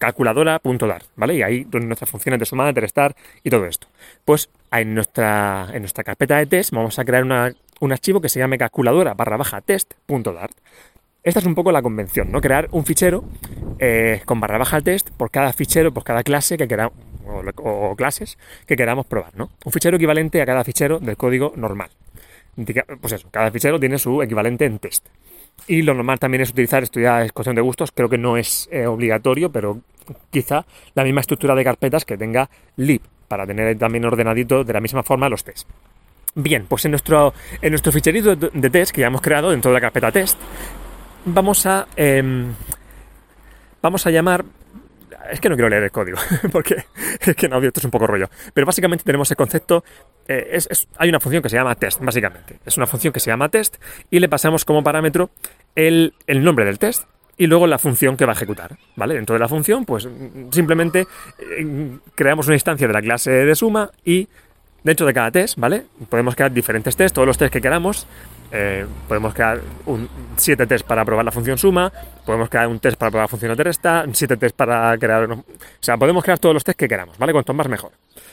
calculadora.dar, 0.00 1.02
¿vale? 1.14 1.34
Y 1.36 1.42
ahí 1.42 1.64
donde 1.64 1.86
nuestras 1.86 2.10
funciones 2.10 2.40
de 2.40 2.46
sumar, 2.46 2.72
de 2.72 2.80
restar 2.80 3.14
y 3.44 3.50
todo 3.50 3.66
esto. 3.66 3.86
Pues 4.24 4.50
en 4.72 4.94
nuestra, 4.94 5.68
en 5.72 5.82
nuestra 5.82 6.02
carpeta 6.02 6.38
de 6.38 6.46
test 6.46 6.72
vamos 6.72 6.98
a 6.98 7.04
crear 7.04 7.22
un 7.24 7.92
archivo 7.92 8.20
que 8.20 8.30
se 8.30 8.40
llame 8.40 8.56
calculadora 8.56 9.14
barra 9.14 9.36
baja 9.36 9.60
test.dart. 9.60 10.56
Esta 11.22 11.40
es 11.40 11.46
un 11.46 11.54
poco 11.54 11.70
la 11.70 11.82
convención, 11.82 12.32
¿no? 12.32 12.40
Crear 12.40 12.68
un 12.70 12.86
fichero 12.86 13.24
eh, 13.78 14.22
con 14.24 14.40
barra 14.40 14.56
baja 14.56 14.80
test 14.80 15.10
por 15.10 15.30
cada 15.30 15.52
fichero, 15.52 15.92
por 15.92 16.02
cada 16.02 16.22
clase 16.22 16.56
que 16.56 16.66
queramos, 16.66 16.94
o, 17.56 17.94
clases 17.94 18.38
que 18.66 18.74
queramos 18.74 19.04
probar, 19.04 19.36
¿no? 19.36 19.50
Un 19.66 19.72
fichero 19.72 19.98
equivalente 19.98 20.40
a 20.40 20.46
cada 20.46 20.64
fichero 20.64 20.98
del 20.98 21.18
código 21.18 21.52
normal. 21.56 21.90
Pues 23.02 23.12
eso, 23.12 23.28
cada 23.30 23.50
fichero 23.50 23.78
tiene 23.78 23.98
su 23.98 24.22
equivalente 24.22 24.64
en 24.64 24.78
test. 24.78 25.06
Y 25.66 25.82
lo 25.82 25.92
normal 25.92 26.18
también 26.18 26.40
es 26.40 26.50
utilizar, 26.50 26.82
esto 26.82 27.00
ya 27.00 27.22
es 27.22 27.32
cuestión 27.32 27.54
de 27.54 27.60
gustos, 27.60 27.92
creo 27.92 28.08
que 28.08 28.16
no 28.16 28.38
es 28.38 28.66
eh, 28.72 28.86
obligatorio, 28.86 29.52
pero 29.52 29.82
quizá 30.30 30.64
la 30.94 31.04
misma 31.04 31.20
estructura 31.20 31.54
de 31.54 31.64
carpetas 31.64 32.04
que 32.04 32.16
tenga 32.16 32.50
lib, 32.76 33.02
para 33.28 33.46
tener 33.46 33.76
también 33.78 34.04
ordenadito 34.04 34.64
de 34.64 34.72
la 34.72 34.80
misma 34.80 35.02
forma 35.02 35.28
los 35.28 35.44
tests. 35.44 35.66
Bien, 36.34 36.66
pues 36.68 36.84
en 36.84 36.92
nuestro, 36.92 37.34
en 37.60 37.70
nuestro 37.70 37.92
ficherito 37.92 38.36
de 38.36 38.70
test 38.70 38.92
que 38.92 39.00
ya 39.00 39.08
hemos 39.08 39.20
creado 39.20 39.50
dentro 39.50 39.70
de 39.70 39.74
la 39.74 39.80
carpeta 39.80 40.12
test, 40.12 40.38
vamos 41.24 41.66
a, 41.66 41.88
em, 41.96 42.52
vamos 43.82 44.06
a 44.06 44.10
llamar 44.10 44.44
es 45.30 45.40
que 45.40 45.48
no 45.48 45.54
quiero 45.54 45.68
leer 45.68 45.84
el 45.84 45.90
código, 45.90 46.18
porque 46.52 46.84
es 47.20 47.36
que 47.36 47.48
no, 47.48 47.58
esto 47.58 47.80
es 47.80 47.84
un 47.84 47.90
poco 47.90 48.06
rollo. 48.06 48.28
Pero 48.52 48.66
básicamente 48.66 49.04
tenemos 49.04 49.30
el 49.30 49.36
concepto, 49.36 49.84
eh, 50.26 50.58
hay 50.98 51.08
una 51.08 51.20
función 51.20 51.42
que 51.42 51.48
se 51.48 51.56
llama 51.56 51.74
test, 51.74 52.00
básicamente. 52.00 52.58
Es 52.64 52.76
una 52.76 52.86
función 52.86 53.12
que 53.12 53.20
se 53.20 53.30
llama 53.30 53.48
test 53.48 53.76
y 54.10 54.18
le 54.18 54.28
pasamos 54.28 54.64
como 54.64 54.82
parámetro 54.82 55.30
el, 55.74 56.14
nombre 56.26 56.64
del 56.64 56.78
test 56.78 57.04
y 57.40 57.46
luego 57.46 57.66
la 57.66 57.78
función 57.78 58.18
que 58.18 58.26
va 58.26 58.32
a 58.32 58.34
ejecutar, 58.34 58.76
¿vale? 58.96 59.14
Dentro 59.14 59.32
de 59.32 59.38
la 59.38 59.48
función, 59.48 59.86
pues 59.86 60.06
simplemente 60.50 61.06
eh, 61.38 61.98
creamos 62.14 62.46
una 62.46 62.54
instancia 62.54 62.86
de 62.86 62.92
la 62.92 63.00
clase 63.00 63.30
de 63.30 63.54
suma 63.54 63.90
y 64.04 64.28
dentro 64.84 65.06
de 65.06 65.14
cada 65.14 65.30
test, 65.30 65.56
¿vale? 65.56 65.86
Podemos 66.10 66.34
crear 66.34 66.52
diferentes 66.52 66.94
tests, 66.94 67.14
todos 67.14 67.26
los 67.26 67.38
tests 67.38 67.50
que 67.50 67.62
queramos, 67.62 68.06
eh, 68.52 68.84
podemos 69.08 69.32
crear 69.32 69.58
un, 69.86 70.06
7 70.36 70.66
tests 70.66 70.86
para 70.86 71.02
probar 71.06 71.24
la 71.24 71.32
función 71.32 71.56
suma, 71.56 71.90
podemos 72.26 72.50
crear 72.50 72.68
un 72.68 72.78
test 72.78 72.98
para 72.98 73.10
probar 73.10 73.24
la 73.24 73.28
función 73.28 73.56
de 73.56 73.64
resta, 73.64 74.04
7 74.12 74.36
tests 74.36 74.54
para 74.54 74.98
crear... 74.98 75.32
O 75.32 75.44
sea, 75.80 75.96
podemos 75.96 76.22
crear 76.22 76.38
todos 76.38 76.52
los 76.52 76.62
tests 76.62 76.76
que 76.78 76.88
queramos, 76.88 77.16
¿vale? 77.16 77.32
Cuanto 77.32 77.54
más 77.54 77.68
mejor. 77.68 77.92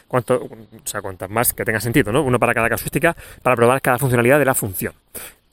Cuanto, 0.09 0.35
o 0.35 0.49
sea, 0.83 1.01
cuanto 1.01 1.29
más 1.29 1.53
que 1.53 1.63
tenga 1.63 1.79
sentido, 1.79 2.11
¿no? 2.11 2.23
Uno 2.23 2.39
para 2.39 2.53
cada 2.53 2.67
casuística, 2.67 3.15
para 3.41 3.55
probar 3.55 3.81
cada 3.81 3.99
funcionalidad 3.99 4.37
de 4.37 4.45
la 4.45 4.53
función. 4.53 4.91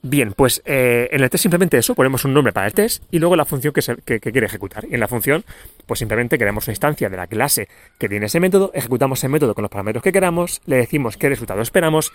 Bien, 0.07 0.33
pues 0.33 0.61
eh, 0.65 1.09
en 1.11 1.23
el 1.23 1.31
test 1.31 1.41
simplemente 1.41 1.79
eso, 1.79 1.95
ponemos 1.95 2.25
un 2.25 2.33
nombre 2.35 2.53
para 2.53 2.67
el 2.67 2.73
test 2.73 3.03
y 3.09 3.17
luego 3.17 3.35
la 3.35 3.43
función 3.43 3.73
que, 3.73 4.19
quiere 4.19 4.45
ejecutar. 4.45 4.85
Y 4.87 4.93
en 4.93 4.99
la 4.99 5.07
función, 5.07 5.43
pues 5.87 5.97
simplemente 5.97 6.37
creamos 6.37 6.67
una 6.67 6.73
instancia 6.73 7.09
de 7.09 7.17
la 7.17 7.25
clase 7.25 7.67
que 7.97 8.07
tiene 8.07 8.27
ese 8.27 8.39
método, 8.39 8.69
ejecutamos 8.75 9.17
ese 9.17 9.29
método 9.29 9.55
con 9.55 9.63
los 9.63 9.71
parámetros 9.71 10.03
que 10.03 10.11
queramos, 10.11 10.61
le 10.67 10.75
decimos 10.75 11.17
qué 11.17 11.27
resultado 11.27 11.59
esperamos 11.63 12.13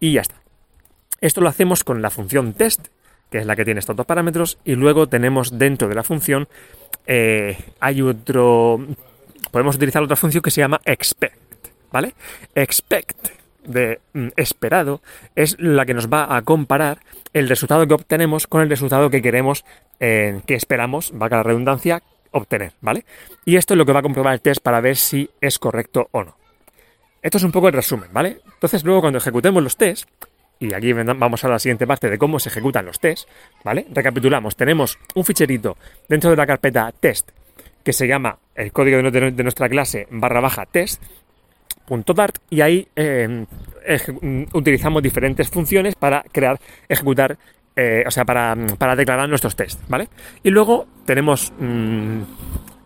y 0.00 0.12
ya 0.12 0.20
está. 0.20 0.34
Esto 1.22 1.40
lo 1.40 1.48
hacemos 1.48 1.82
con 1.82 2.02
la 2.02 2.10
función 2.10 2.52
test, 2.52 2.88
que 3.30 3.38
es 3.38 3.46
la 3.46 3.56
que 3.56 3.64
tiene 3.64 3.80
estos 3.80 3.96
dos 3.96 4.04
parámetros, 4.04 4.58
y 4.66 4.74
luego 4.74 5.08
tenemos 5.08 5.58
dentro 5.58 5.88
de 5.88 5.94
la 5.94 6.02
función, 6.02 6.46
eh, 7.06 7.56
hay 7.80 8.02
otro, 8.02 8.86
podemos 9.50 9.76
utilizar 9.76 10.02
otra 10.02 10.16
función 10.16 10.42
que 10.42 10.50
se 10.50 10.60
llama 10.60 10.82
expect, 10.84 11.38
¿vale? 11.90 12.12
Expect 12.54 13.39
de 13.64 14.00
mm, 14.12 14.28
esperado 14.36 15.02
es 15.36 15.56
la 15.58 15.86
que 15.86 15.94
nos 15.94 16.08
va 16.08 16.36
a 16.36 16.42
comparar 16.42 17.00
el 17.32 17.48
resultado 17.48 17.86
que 17.86 17.94
obtenemos 17.94 18.46
con 18.46 18.62
el 18.62 18.70
resultado 18.70 19.10
que 19.10 19.22
queremos, 19.22 19.64
eh, 20.00 20.40
que 20.46 20.54
esperamos, 20.54 21.12
valga 21.14 21.38
la 21.38 21.42
redundancia, 21.42 22.02
obtener, 22.32 22.72
¿vale? 22.80 23.04
Y 23.44 23.56
esto 23.56 23.74
es 23.74 23.78
lo 23.78 23.86
que 23.86 23.92
va 23.92 24.00
a 24.00 24.02
comprobar 24.02 24.34
el 24.34 24.40
test 24.40 24.62
para 24.62 24.80
ver 24.80 24.96
si 24.96 25.30
es 25.40 25.58
correcto 25.58 26.08
o 26.12 26.24
no. 26.24 26.36
Esto 27.22 27.38
es 27.38 27.44
un 27.44 27.52
poco 27.52 27.68
el 27.68 27.74
resumen, 27.74 28.08
¿vale? 28.12 28.40
Entonces 28.54 28.84
luego 28.84 29.02
cuando 29.02 29.18
ejecutemos 29.18 29.62
los 29.62 29.76
tests, 29.76 30.06
y 30.58 30.74
aquí 30.74 30.92
vamos 30.92 31.44
a 31.44 31.48
la 31.48 31.58
siguiente 31.58 31.86
parte 31.86 32.10
de 32.10 32.18
cómo 32.18 32.38
se 32.38 32.50
ejecutan 32.50 32.84
los 32.84 33.00
tests, 33.00 33.26
¿vale? 33.64 33.86
Recapitulamos, 33.90 34.56
tenemos 34.56 34.98
un 35.14 35.24
ficherito 35.24 35.76
dentro 36.08 36.30
de 36.30 36.36
la 36.36 36.46
carpeta 36.46 36.92
test 36.92 37.30
que 37.82 37.92
se 37.92 38.06
llama 38.06 38.38
el 38.54 38.72
código 38.72 39.10
de 39.10 39.42
nuestra 39.42 39.68
clase 39.68 40.06
barra 40.10 40.40
baja 40.40 40.66
test, 40.66 41.02
.dart, 42.04 42.38
y 42.50 42.60
ahí 42.60 42.88
em, 42.96 43.46
utilizamos 44.52 45.02
diferentes 45.02 45.48
funciones 45.48 45.94
para 45.94 46.24
crear, 46.32 46.58
ejecutar, 46.88 47.38
eh, 47.76 48.04
o 48.06 48.10
sea, 48.10 48.24
para, 48.24 48.54
declarar 48.96 49.28
nuestros 49.28 49.56
tests, 49.56 49.82
¿vale? 49.88 50.08
Y 50.42 50.50
luego 50.50 50.86
tenemos 51.04 51.52
mm, 51.58 52.20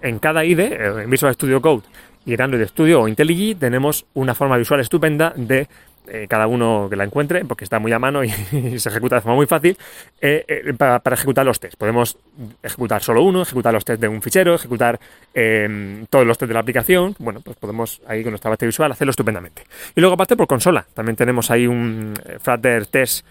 en 0.02 0.18
cada 0.18 0.44
IDE, 0.44 0.66
eh, 0.66 1.02
en 1.04 1.10
Visual 1.10 1.34
Studio 1.34 1.60
Code 1.60 1.82
y 2.26 2.34
en 2.34 2.40
Android 2.40 2.66
Studio 2.66 3.02
o 3.02 3.08
IntelliJ, 3.08 3.58
tenemos 3.58 4.06
una 4.14 4.34
forma 4.34 4.56
visual 4.56 4.80
estupenda 4.80 5.32
de 5.36 5.68
eh, 6.08 6.26
cada 6.28 6.46
uno 6.46 6.88
que 6.90 6.96
la 6.96 7.04
encuentre, 7.04 7.44
porque 7.44 7.64
está 7.64 7.78
muy 7.78 7.92
a 7.92 7.98
mano 7.98 8.22
y, 8.24 8.30
se 8.78 8.88
ejecuta 8.88 9.16
de 9.16 9.22
forma 9.22 9.36
muy 9.36 9.46
fácil, 9.46 9.76
eh, 10.20 10.44
eh, 10.46 10.74
para, 10.74 11.00
ejecutar 11.12 11.46
los 11.46 11.58
tests. 11.60 11.76
Podemos 11.76 12.18
ejecutar 12.62 13.02
solo 13.02 13.22
uno, 13.22 13.42
ejecutar 13.42 13.72
los 13.72 13.84
tests 13.84 14.00
de 14.00 14.08
un 14.08 14.20
fichero, 14.20 14.54
ejecutar 14.54 15.00
em, 15.32 16.06
todos 16.06 16.26
los 16.26 16.36
tests 16.36 16.48
de 16.48 16.54
la 16.54 16.60
aplicación. 16.60 17.14
Bueno, 17.18 17.40
pues 17.40 17.56
podemos 17.56 18.02
ahí 18.06 18.22
con 18.22 18.32
nuestra 18.32 18.50
base 18.50 18.66
visual 18.66 18.92
hacerlo 18.92 19.10
estupendamente. 19.10 19.64
Y 19.94 20.00
luego 20.00 20.14
aparte 20.14 20.36
por 20.36 20.46
consola, 20.46 20.86
también 20.94 21.16
tenemos 21.16 21.50
ahí 21.50 21.66
un 21.66 22.14
Flutter 22.40 22.86
Test 22.86 23.26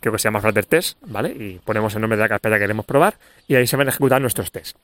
creo 0.00 0.12
que 0.12 0.18
se 0.18 0.28
llama 0.28 0.40
Flutter 0.40 0.64
Test, 0.64 0.96
¿vale? 1.06 1.30
Y 1.30 1.60
ponemos 1.64 1.94
el 1.94 2.00
nombre 2.00 2.16
de 2.16 2.22
la 2.22 2.28
carpeta 2.28 2.56
que 2.56 2.60
queremos 2.60 2.86
probar 2.86 3.18
y 3.46 3.56
ahí 3.56 3.66
se 3.66 3.76
van 3.76 3.88
a 3.88 3.90
ejecutar 3.90 4.20
nuestros 4.20 4.52
tests. 4.52 4.76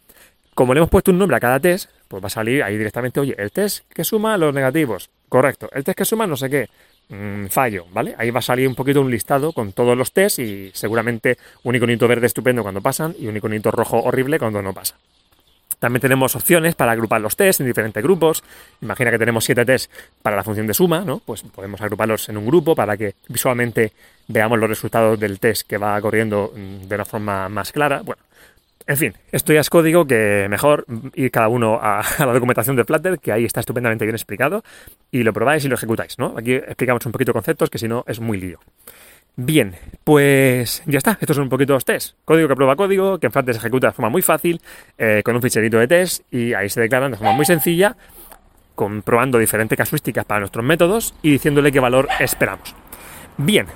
Como 0.54 0.73
le 0.73 0.78
hemos 0.78 0.90
puesto 0.90 1.11
un 1.11 1.19
nombre 1.19 1.37
a 1.37 1.40
cada 1.40 1.59
test, 1.59 1.90
pues 2.07 2.23
va 2.23 2.28
a 2.28 2.31
salir 2.31 2.62
ahí 2.62 2.76
directamente, 2.76 3.19
oye, 3.19 3.35
el 3.38 3.50
test 3.50 3.85
que 3.93 4.04
suma 4.04 4.37
los 4.38 4.54
negativos, 4.54 5.11
correcto, 5.28 5.69
el 5.73 5.83
test 5.83 5.99
que 5.99 6.04
suma 6.04 6.28
no 6.28 6.37
sé 6.37 6.49
qué, 6.49 6.69
Mm, 7.08 7.46
fallo, 7.46 7.87
¿vale? 7.92 8.14
Ahí 8.16 8.30
va 8.30 8.38
a 8.38 8.42
salir 8.42 8.66
un 8.66 8.75
poquito 8.75 9.00
un 9.00 9.11
listado 9.11 9.52
con 9.52 9.73
todos 9.73 9.96
los 9.96 10.12
tests 10.12 10.38
y 10.38 10.70
seguramente 10.73 11.37
un 11.62 11.75
iconito 11.75 12.08
verde 12.08 12.26
estupendo 12.26 12.62
cuando 12.62 12.80
pasan 12.80 13.14
y 13.18 13.26
un 13.26 13.37
iconito 13.37 13.70
rojo 13.70 14.02
horrible 14.02 14.38
cuando 14.38 14.62
no 14.62 14.73
pasa. 14.73 14.96
También 15.78 16.00
tenemos 16.00 16.34
opciones 16.34 16.75
para 16.75 16.92
agrupar 16.92 17.20
los 17.20 17.37
tests 17.37 17.61
en 17.61 17.66
diferentes 17.66 18.02
grupos. 18.02 18.42
Imagina 18.80 19.11
que 19.11 19.18
tenemos 19.18 19.44
siete 19.44 19.66
tests 19.66 19.90
para 20.23 20.34
la 20.34 20.42
función 20.42 20.66
de 20.66 20.73
suma, 20.73 21.04
¿no? 21.04 21.18
Pues 21.18 21.42
podemos 21.42 21.78
agruparlos 21.82 22.26
en 22.30 22.38
un 22.38 22.46
grupo 22.46 22.75
para 22.75 22.96
que 22.96 23.16
visualmente 23.28 23.92
veamos 24.26 24.58
los 24.58 24.70
resultados 24.70 25.20
del 25.20 25.38
test 25.38 25.68
que 25.68 25.76
va 25.76 26.00
corriendo 26.00 26.52
mm, 26.56 26.88
de 26.88 26.94
una 26.94 27.04
forma 27.04 27.50
más 27.50 27.70
clara. 27.70 28.00
Bueno, 28.02 28.23
en 28.87 28.97
fin, 28.97 29.14
esto 29.33 29.53
ya 29.53 29.61
es 29.61 29.71
código 29.71 30.07
que 30.07 30.47
mejor 30.50 30.85
ir 31.14 31.31
cada 31.31 31.49
uno 31.49 31.79
a, 31.83 32.03
la 32.19 32.33
documentación 32.33 32.76
de 32.76 32.85
Flutter, 32.85 33.19
que 33.19 33.33
ahí 33.33 33.45
está 33.45 33.61
estupendamente 33.61 34.05
bien 34.05 34.14
explicado, 34.14 34.62
y 35.11 35.23
lo 35.23 35.33
probáis 35.33 35.64
y 35.64 35.69
lo 35.69 35.75
ejecutáis, 35.75 36.19
¿no? 36.19 36.35
Aquí 36.37 36.55
explicamos 36.55 37.05
un 37.07 37.12
poquito 37.12 37.33
conceptos 37.33 37.71
que 37.71 37.79
si 37.79 37.88
no 37.88 38.05
es 38.07 38.21
muy 38.21 38.41
lío. 38.41 38.61
Bien, 39.37 39.75
pues 40.05 40.83
ya 40.87 40.99
está. 40.99 41.19
Estos 41.21 41.35
son 41.35 41.45
un 41.45 41.49
poquito 41.49 41.73
los 41.73 41.85
tests. 41.85 42.14
Código 42.25 42.47
que 42.47 42.55
prueba 42.55 42.76
código, 42.76 43.19
que 43.19 43.26
en 43.26 43.33
Flutter 43.33 43.55
se 43.55 43.59
ejecuta 43.59 43.88
de 43.88 43.93
forma 43.93 44.09
muy 44.09 44.23
fácil, 44.23 44.61
eh, 44.97 45.23
con 45.25 45.35
un 45.35 45.43
ficherito 45.43 45.79
de 45.79 45.88
test, 45.88 46.23
y 46.33 46.55
ahí 46.55 46.69
se 46.69 46.81
declaran 46.81 47.11
de 47.11 47.17
forma 47.17 47.33
muy 47.33 47.45
sencilla, 47.45 47.97
comprobando 48.75 49.38
diferentes 49.38 49.76
casuísticas 49.76 50.25
para 50.25 50.41
nuestros 50.41 50.64
métodos 50.64 51.14
y 51.23 51.33
diciéndole 51.33 51.73
qué 51.73 51.81
valor 51.81 52.09
esperamos. 52.21 52.75
Bien, 53.37 53.67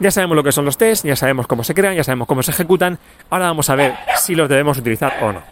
ya 0.00 0.10
sabemos 0.10 0.34
lo 0.34 0.42
que 0.42 0.50
son 0.50 0.64
los 0.64 0.78
tests, 0.78 1.04
ya 1.04 1.14
sabemos 1.14 1.46
cómo 1.46 1.62
se 1.62 1.74
crean, 1.74 1.94
ya 1.94 2.02
sabemos 2.02 2.26
cómo 2.26 2.42
se 2.42 2.50
ejecutan. 2.50 2.98
Ahora 3.28 3.46
vamos 3.46 3.68
a 3.68 3.74
ver 3.74 3.94
si 4.16 4.34
los 4.34 4.48
debemos 4.48 4.78
utilizar 4.78 5.22
o 5.22 5.32
no. 5.32 5.42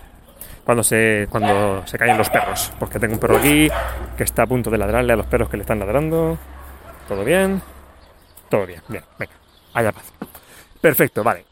Cuando 0.65 0.83
se, 0.83 1.29
cuando 1.31 1.87
se 1.87 1.99
caen 1.99 2.17
los 2.19 2.31
perros. 2.31 2.73
Porque 2.79 2.99
tengo 2.99 3.15
un 3.15 3.21
perro 3.21 3.37
aquí 3.37 3.69
que 4.17 4.25
está 4.25 4.43
a 4.43 4.47
punto 4.47 4.71
de 4.71 4.79
ladrarle 4.79 5.13
a 5.13 5.17
los 5.17 5.27
perros 5.27 5.51
que 5.51 5.59
le 5.59 5.63
están 5.63 5.79
ladrando. 5.79 6.39
¿Todo 7.07 7.25
bien? 7.25 7.61
Todo 8.49 8.67
bien. 8.67 8.83
Bien, 8.89 9.05
venga. 9.19 9.35
Haya 9.75 9.93
paz. 9.93 10.13
Perfecto, 10.81 11.23
vale. 11.23 11.45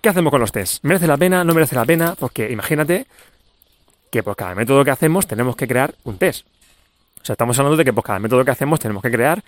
¿Qué 0.00 0.08
hacemos 0.08 0.30
con 0.30 0.40
los 0.40 0.50
tests? 0.50 0.80
¿Merece 0.82 1.06
la 1.06 1.18
pena? 1.18 1.44
¿No 1.44 1.54
merece 1.54 1.76
la 1.76 1.84
pena? 1.84 2.14
Porque 2.18 2.50
imagínate 2.50 3.06
que 4.10 4.22
por 4.22 4.34
cada 4.34 4.54
método 4.54 4.84
que 4.84 4.90
hacemos 4.90 5.26
tenemos 5.26 5.56
que 5.56 5.68
crear 5.68 5.94
un 6.04 6.18
test. 6.18 6.46
O 7.22 7.24
sea, 7.24 7.34
estamos 7.34 7.58
hablando 7.58 7.76
de 7.76 7.84
que 7.84 7.92
por 7.92 8.02
cada 8.02 8.18
método 8.18 8.44
que 8.44 8.50
hacemos 8.50 8.80
tenemos 8.80 9.02
que 9.02 9.10
crear 9.10 9.42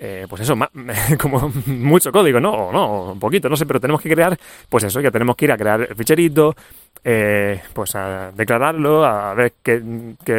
eh, 0.00 0.26
pues 0.28 0.42
eso, 0.42 0.54
como 1.20 1.52
mucho 1.66 2.12
código, 2.12 2.38
¿no? 2.38 2.52
O 2.52 2.72
no, 2.72 3.12
un 3.12 3.18
poquito, 3.18 3.48
no 3.48 3.56
sé, 3.56 3.66
pero 3.66 3.80
tenemos 3.80 4.00
que 4.00 4.08
crear, 4.08 4.38
pues 4.68 4.84
eso, 4.84 5.00
ya 5.00 5.10
tenemos 5.10 5.34
que 5.34 5.46
ir 5.46 5.52
a 5.52 5.56
crear 5.56 5.80
el 5.80 5.96
ficherito, 5.96 6.54
eh, 7.02 7.60
pues 7.72 7.96
a 7.96 8.30
declararlo, 8.30 9.04
a 9.04 9.34
ver 9.34 9.54
qué, 9.62 9.82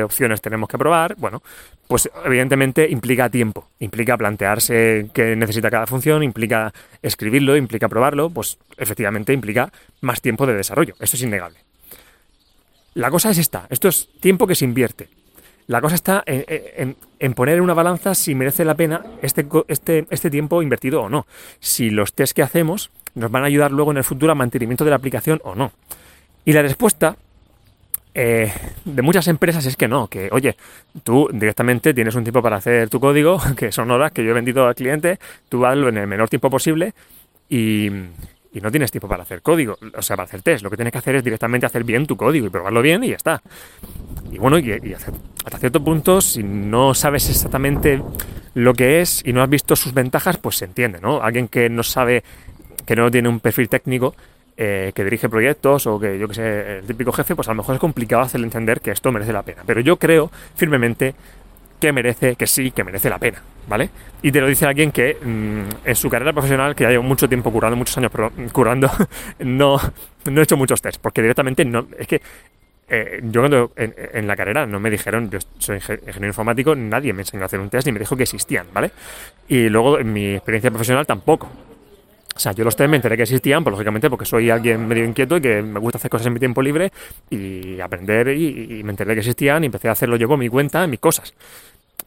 opciones 0.01 0.41
tenemos 0.41 0.69
que 0.69 0.77
probar. 0.77 1.15
Bueno, 1.17 1.43
pues 1.87 2.09
evidentemente 2.23 2.89
implica 2.89 3.29
tiempo, 3.29 3.67
implica 3.79 4.17
plantearse 4.17 5.09
qué 5.13 5.35
necesita 5.35 5.69
cada 5.69 5.87
función, 5.87 6.23
implica 6.23 6.73
escribirlo, 7.01 7.57
implica 7.57 7.89
probarlo, 7.89 8.29
pues 8.29 8.57
efectivamente 8.77 9.33
implica 9.33 9.71
más 10.01 10.21
tiempo 10.21 10.47
de 10.47 10.53
desarrollo, 10.53 10.95
eso 10.99 11.17
es 11.17 11.23
innegable. 11.23 11.59
La 12.93 13.11
cosa 13.11 13.29
es 13.29 13.37
esta, 13.37 13.67
esto 13.69 13.89
es 13.89 14.09
tiempo 14.21 14.47
que 14.47 14.55
se 14.55 14.65
invierte. 14.65 15.09
La 15.69 15.81
cosa 15.81 15.93
está 15.93 16.23
en, 16.25 17.33
poner 17.35 17.57
en 17.57 17.61
una 17.61 17.75
balanza 17.75 18.15
si 18.15 18.33
merece 18.33 18.65
la 18.65 18.73
pena 18.73 19.03
este, 19.21 19.45
este, 19.67 20.07
este 20.09 20.31
tiempo 20.31 20.63
invertido 20.63 21.03
o 21.03 21.09
no. 21.09 21.27
Si 21.59 21.91
los 21.91 22.13
test 22.13 22.35
que 22.35 22.41
hacemos 22.41 22.89
nos 23.13 23.29
van 23.29 23.43
a 23.43 23.45
ayudar 23.45 23.71
luego 23.71 23.91
en 23.91 23.97
el 23.97 24.03
futuro 24.03 24.31
al 24.31 24.38
mantenimiento 24.39 24.83
de 24.83 24.89
la 24.89 24.95
aplicación 24.95 25.39
o 25.43 25.53
no. 25.53 25.71
Y 26.43 26.53
la 26.53 26.63
respuesta 26.63 27.17
eh, 28.15 28.51
de 28.83 29.01
muchas 29.03 29.27
empresas 29.27 29.63
es 29.67 29.75
que 29.75 29.88
no, 29.88 30.07
que 30.07 30.29
oye, 30.31 30.57
tú 31.03 31.29
directamente 31.31 31.93
tienes 31.93 32.15
un 32.15 32.23
tiempo 32.23 32.41
para 32.41 32.55
hacer 32.57 32.89
tu 32.89 32.99
código, 32.99 33.39
que 33.55 33.71
son 33.71 33.91
horas 33.91 34.11
que 34.11 34.23
yo 34.23 34.31
he 34.31 34.33
vendido 34.33 34.65
al 34.65 34.73
cliente, 34.73 35.19
tú 35.49 35.67
hazlo 35.67 35.89
en 35.89 35.97
el 35.97 36.07
menor 36.07 36.29
tiempo 36.29 36.49
posible 36.49 36.95
y, 37.47 37.91
y 38.51 38.61
no 38.61 38.71
tienes 38.71 38.91
tiempo 38.91 39.07
para 39.07 39.23
hacer 39.23 39.41
código, 39.41 39.77
o 39.95 40.01
sea, 40.01 40.15
para 40.15 40.27
hacer 40.27 40.41
test. 40.41 40.63
Lo 40.63 40.69
que 40.69 40.75
tienes 40.75 40.91
que 40.91 40.97
hacer 40.97 41.15
es 41.15 41.23
directamente 41.23 41.65
hacer 41.65 41.83
bien 41.83 42.07
tu 42.07 42.17
código 42.17 42.47
y 42.47 42.49
probarlo 42.49 42.81
bien 42.81 43.03
y 43.03 43.09
ya 43.09 43.15
está. 43.15 43.41
Y 44.31 44.37
bueno, 44.37 44.57
y, 44.57 44.71
hasta 44.93 45.57
cierto 45.57 45.83
punto, 45.83 46.21
si 46.21 46.43
no 46.43 46.93
sabes 46.93 47.29
exactamente 47.29 48.01
lo 48.55 48.73
que 48.73 49.01
es 49.01 49.21
y 49.25 49.33
no 49.33 49.41
has 49.41 49.49
visto 49.49 49.75
sus 49.75 49.93
ventajas, 49.93 50.37
pues 50.37 50.57
se 50.57 50.65
entiende, 50.65 50.99
¿no? 50.99 51.21
Alguien 51.21 51.47
que 51.47 51.69
no 51.69 51.83
sabe, 51.83 52.23
que 52.85 52.95
no 52.95 53.11
tiene 53.11 53.29
un 53.29 53.39
perfil 53.39 53.69
técnico, 53.69 54.15
eh, 54.57 54.91
que 54.93 55.03
dirige 55.03 55.29
proyectos 55.29 55.87
o 55.87 55.99
que 55.99 56.19
yo 56.19 56.27
que 56.27 56.33
sé, 56.33 56.79
el 56.79 56.85
típico 56.85 57.11
jefe, 57.11 57.35
pues 57.35 57.47
a 57.47 57.51
lo 57.51 57.55
mejor 57.55 57.75
es 57.75 57.81
complicado 57.81 58.23
hacerle 58.23 58.47
entender 58.47 58.81
que 58.81 58.91
esto 58.91 59.11
merece 59.11 59.31
la 59.31 59.43
pena. 59.43 59.63
Pero 59.65 59.79
yo 59.79 59.97
creo 59.97 60.31
firmemente 60.55 61.15
que 61.79 61.93
merece, 61.93 62.35
que 62.35 62.45
sí, 62.45 62.71
que 62.71 62.83
merece 62.83 63.09
la 63.09 63.19
pena, 63.19 63.41
Y 64.21 64.31
te 64.31 64.41
lo 64.41 64.47
dice 64.47 64.65
alguien 64.65 64.91
que 64.91 65.17
mm, 65.21 65.88
en 65.88 65.95
su 65.95 66.09
carrera 66.09 66.33
profesional, 66.33 66.75
que 66.75 66.83
ya 66.83 66.89
lleva 66.89 67.03
mucho 67.03 67.27
tiempo 67.27 67.51
curando, 67.51 67.77
muchos 67.77 67.97
años 67.97 68.11
curando, 68.51 68.89
no, 69.39 69.79
no 70.25 70.41
he 70.41 70.43
hecho 70.43 70.57
muchos 70.57 70.81
test, 70.81 70.99
porque 71.01 71.21
directamente 71.21 71.63
no, 71.65 71.88
es 71.97 72.07
que 72.07 72.21
eh, 72.91 73.19
yo 73.23 73.41
cuando 73.41 73.71
en, 73.75 74.27
la 74.27 74.35
carrera 74.35 74.65
no 74.65 74.79
me 74.79 74.89
dijeron, 74.89 75.29
yo 75.29 75.38
soy 75.59 75.75
ingeniero 75.75 76.27
informático, 76.27 76.75
nadie 76.75 77.13
me 77.13 77.21
enseñó 77.21 77.43
a 77.43 77.45
hacer 77.45 77.59
un 77.59 77.69
test 77.69 77.85
ni 77.85 77.93
me 77.93 77.99
dijo 77.99 78.17
que 78.17 78.23
existían, 78.23 78.67
¿vale? 78.73 78.91
Y 79.47 79.69
luego 79.69 79.99
en 79.99 80.11
mi 80.11 80.33
experiencia 80.33 80.71
profesional 80.71 81.05
tampoco. 81.05 81.49
O 82.35 82.39
sea, 82.39 82.53
yo 82.53 82.63
los 82.63 82.75
test 82.75 82.89
me 82.89 82.95
enteré 82.95 83.15
que 83.15 83.23
existían, 83.23 83.63
pues 83.63 83.73
lógicamente 83.73 84.09
porque 84.09 84.25
soy 84.25 84.49
alguien 84.49 84.88
medio 84.88 85.05
inquieto 85.05 85.38
y 85.38 85.41
que 85.41 85.61
me 85.61 85.79
gusta 85.79 85.97
hacer 85.97 86.09
cosas 86.09 86.27
en 86.27 86.33
mi 86.33 86.39
tiempo 86.39 86.61
libre 86.61 86.91
y 87.29 87.79
aprender 87.79 88.29
y, 88.29 88.81
me 88.83 88.91
enteré 88.91 89.13
que 89.13 89.19
existían 89.19 89.63
y 89.63 89.67
empecé 89.67 89.89
a 89.89 89.91
hacerlo 89.91 90.15
yo 90.15 90.27
por 90.27 90.38
mi 90.38 90.49
cuenta, 90.49 90.83
en 90.83 90.89
mis 90.89 90.99
cosas. 90.99 91.33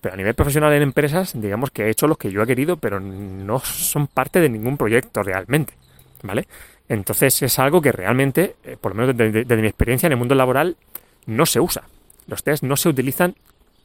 Pero 0.03 0.15
a 0.15 0.17
nivel 0.17 0.35
profesional 0.35 0.73
en 0.73 0.83
empresas, 0.83 1.33
digamos 1.41 1.71
que 1.71 1.85
he 1.85 1.91
hecho 1.91 2.09
los 2.09 2.19
que 2.19 2.31
yo 2.33 2.43
he 2.43 2.47
querido, 2.47 2.77
pero 2.77 2.99
no 2.99 3.61
son 3.61 4.09
parte 4.09 4.41
de 4.41 4.49
ningún 4.49 4.77
proyecto 4.77 5.23
realmente, 5.23 5.75
¿vale? 6.25 6.49
Entonces 6.89 7.41
es 7.41 7.59
algo 7.61 7.81
que 7.81 7.93
realmente, 7.93 8.57
eh, 8.65 8.77
por 8.79 8.97
lo 8.97 9.01
menos 9.01 9.17
desde, 9.17 9.57
mi 9.57 9.69
experiencia 9.69 10.09
en 10.09 10.13
el 10.13 10.19
mundo 10.19 10.35
laboral, 10.35 10.77
no 11.27 11.47
se 11.47 11.61
usa. 11.61 11.85
Los 12.27 12.43
test 12.43 12.65
no 12.65 12.77
se 12.77 12.89
utilizan 12.89 13.37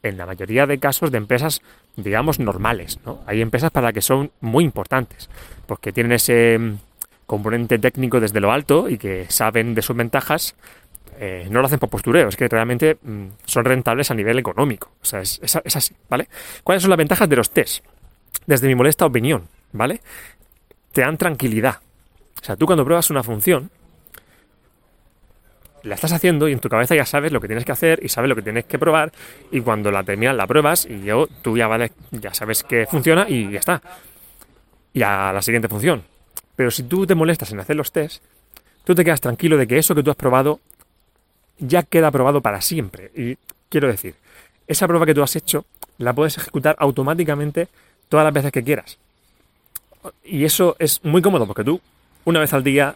en 0.02 0.18
la 0.18 0.26
mayoría 0.26 0.66
de 0.66 0.80
casos 0.80 1.12
de 1.12 1.20
empresas, 1.20 1.62
digamos, 1.96 2.40
normales. 2.40 3.00
¿no? 3.06 3.22
Hay 3.28 3.42
empresas 3.42 3.70
para 3.70 3.88
las 3.88 3.94
que 3.94 4.02
son 4.02 4.32
muy 4.42 4.64
importantes, 4.64 5.30
porque 5.68 5.92
tienen 5.92 6.14
ese 6.14 6.58
mm, 6.58 6.78
componente 7.28 7.78
técnico 7.78 8.20
desde 8.20 8.40
lo 8.40 8.52
alto 8.52 8.90
y 8.90 8.98
que 8.98 9.28
saben 9.30 9.76
de 9.76 9.84
sus 9.84 9.96
ventajas, 9.96 10.56
eh, 11.20 11.48
no 11.50 11.62
lo 11.62 11.66
hacen 11.66 11.80
por 11.80 11.90
postureo, 11.90 12.28
es 12.28 12.36
que 12.36 12.48
realmente 12.48 12.98
mm, 13.02 13.26
son 13.46 13.66
rentables 13.66 14.12
a 14.12 14.14
nivel 14.14 14.38
económico. 14.38 14.92
O 15.02 15.06
sea, 15.06 15.22
es, 15.22 15.40
así, 15.56 15.96
¿vale? 16.10 16.28
¿Cuáles 16.64 16.84
son 16.84 16.92
las 16.92 16.98
ventajas 16.98 17.28
de 17.28 17.36
los 17.36 17.50
test? 17.50 17.84
Desde 18.46 18.68
mi 18.68 18.76
molesta 18.76 19.06
opinión, 19.06 19.48
¿vale? 19.72 20.02
Te 20.92 21.02
dan 21.02 21.18
tranquilidad. 21.18 21.80
O 22.40 22.46
sea, 22.46 22.56
tú 22.56 22.68
cuando 22.68 22.86
pruebas 22.86 23.10
una 23.10 23.24
función, 23.24 23.72
la 25.84 25.96
estás 25.96 26.12
haciendo 26.12 26.48
y 26.48 26.54
en 26.54 26.60
tu 26.60 26.70
cabeza 26.70 26.96
ya 26.96 27.06
sabes 27.06 27.32
lo 27.32 27.42
que 27.42 27.48
tienes 27.48 27.66
que 27.66 27.72
hacer 27.72 28.00
y 28.04 28.10
sabes 28.10 28.30
lo 28.30 28.36
que 28.36 28.42
tienes 28.42 28.66
que 28.66 28.78
probar 28.78 29.12
y 29.52 29.62
cuando 29.62 29.90
la 29.92 30.04
terminas 30.04 30.36
la 30.36 30.46
pruebas 30.46 30.86
y 30.86 31.02
yo, 31.02 31.28
tú 31.42 31.58
ya 31.58 31.68
vale, 31.68 31.94
ya 32.12 32.34
sabes 32.34 32.64
que 32.64 32.86
funciona 32.86 33.26
y 33.28 33.52
ya 33.52 33.60
está. 33.60 33.82
Y 34.94 35.02
a 35.02 35.32
la 35.34 35.42
siguiente 35.42 35.68
función. 35.68 36.04
Pero 36.56 36.70
si 36.70 36.84
tú 36.84 37.08
te 37.08 37.16
molestas 37.16 37.52
en 37.52 37.60
hacer 37.60 37.76
los 37.76 37.92
tests, 37.92 38.22
tú 38.84 38.94
te 38.94 39.04
quedas 39.04 39.22
tranquilo 39.22 39.58
de 39.58 39.68
que 39.68 39.78
eso 39.78 39.96
que 39.96 40.04
tú 40.04 40.12
has 40.12 40.16
probado 40.16 40.60
ya 41.60 41.84
queda 41.84 42.12
probado 42.12 42.42
para 42.42 42.62
siempre. 42.62 43.12
Y 43.16 43.38
quiero 43.70 43.88
decir, 43.88 44.16
esa 44.68 44.88
prueba 44.88 45.06
que 45.06 45.14
tú 45.14 45.24
has 45.24 45.36
hecho 45.36 45.66
la 45.98 46.14
puedes 46.14 46.38
ejecutar 46.38 46.76
automáticamente 46.80 47.68
todas 48.10 48.24
las 48.24 48.34
veces 48.34 48.52
que 48.52 48.64
quieras. 48.64 48.98
Y 50.24 50.46
eso 50.46 50.76
es 50.80 51.04
muy 51.04 51.22
cómodo 51.22 51.48
porque 51.48 51.64
tú 51.64 51.82
una 52.26 52.42
vez 52.42 52.54
al 52.54 52.64
día, 52.64 52.94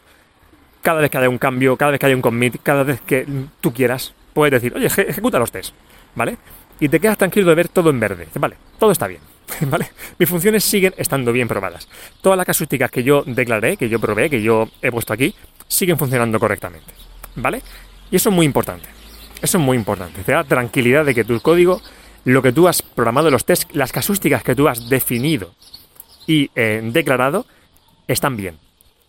cada 0.82 1.00
vez 1.00 1.10
que 1.10 1.18
haya 1.18 1.30
un 1.30 1.38
cambio, 1.38 1.78
cada 1.78 1.92
vez 1.92 2.00
que 2.00 2.06
haya 2.06 2.16
un 2.16 2.22
commit, 2.22 2.58
cada 2.62 2.84
vez 2.84 3.00
que 3.02 3.26
tú 3.62 3.74
quieras, 3.74 4.14
puedes 4.34 4.52
decir, 4.52 4.76
oye, 4.76 4.88
ejecuta 4.88 5.40
los 5.40 5.52
test, 5.52 5.74
¿vale? 6.16 6.38
Y 6.82 6.90
te 6.90 7.00
quedas 7.00 7.18
tranquilo 7.18 7.48
de 7.48 7.56
ver 7.56 7.70
todo 7.70 7.92
en 7.92 8.00
verde. 8.00 8.28
Vale, 8.36 8.58
todo 8.78 8.92
está 8.92 9.08
bien. 9.08 9.22
¿Vale? 9.62 9.92
Mis 10.18 10.28
funciones 10.28 10.64
siguen 10.66 10.94
estando 10.98 11.32
bien 11.32 11.48
probadas. 11.48 11.88
Todas 12.22 12.36
las 12.36 12.46
casuísticas 12.46 12.92
que 12.92 13.04
yo 13.04 13.24
declaré, 13.26 13.78
que 13.78 13.88
yo 13.88 14.00
probé, 14.00 14.30
que 14.30 14.42
yo 14.42 14.68
he 14.82 14.92
puesto 14.92 15.14
aquí, 15.14 15.34
siguen 15.68 15.98
funcionando 15.98 16.40
correctamente. 16.40 16.92
¿Vale? 17.36 17.62
Y 18.12 18.18
eso 18.18 18.30
es 18.30 18.36
muy 18.36 18.46
importante. 18.46 18.88
Eso 19.42 19.58
es 19.58 19.64
muy 19.64 19.78
importante. 19.78 20.22
Te 20.24 20.34
da 20.34 20.44
tranquilidad 20.44 21.06
de 21.06 21.16
que 21.16 21.24
tu 21.24 21.40
código, 21.42 21.82
lo 22.26 22.42
que 22.42 22.52
tú 22.52 22.68
has 22.68 22.82
programado, 22.82 23.32
los 23.32 23.46
test, 23.46 23.72
las 23.74 23.92
casuísticas 23.92 24.44
que 24.44 24.56
tú 24.56 24.68
has 24.68 24.90
definido 24.90 25.56
y 26.28 26.52
eh, 26.56 26.82
declarado, 26.84 27.46
están 28.08 28.38
bien 28.38 28.60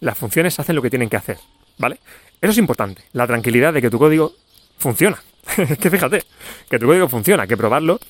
las 0.03 0.19
funciones 0.19 0.59
hacen 0.59 0.75
lo 0.77 0.83
que 0.83 0.91
tienen 0.91 1.09
que 1.09 1.17
hacer, 1.17 1.39
¿vale? 1.79 2.01
Eso 2.41 2.51
es 2.51 2.59
importante, 2.59 3.05
la 3.13 3.27
tranquilidad 3.27 3.73
de 3.73 3.81
que 3.81 3.89
tu 3.89 3.99
código 3.99 4.35
funciona. 4.77 5.23
es 5.57 5.79
que 5.79 5.91
fíjate, 5.91 6.25
que 6.69 6.79
tu 6.79 6.87
código 6.87 7.09
funciona, 7.09 7.47
que 7.47 7.57
probarlo 7.57 8.01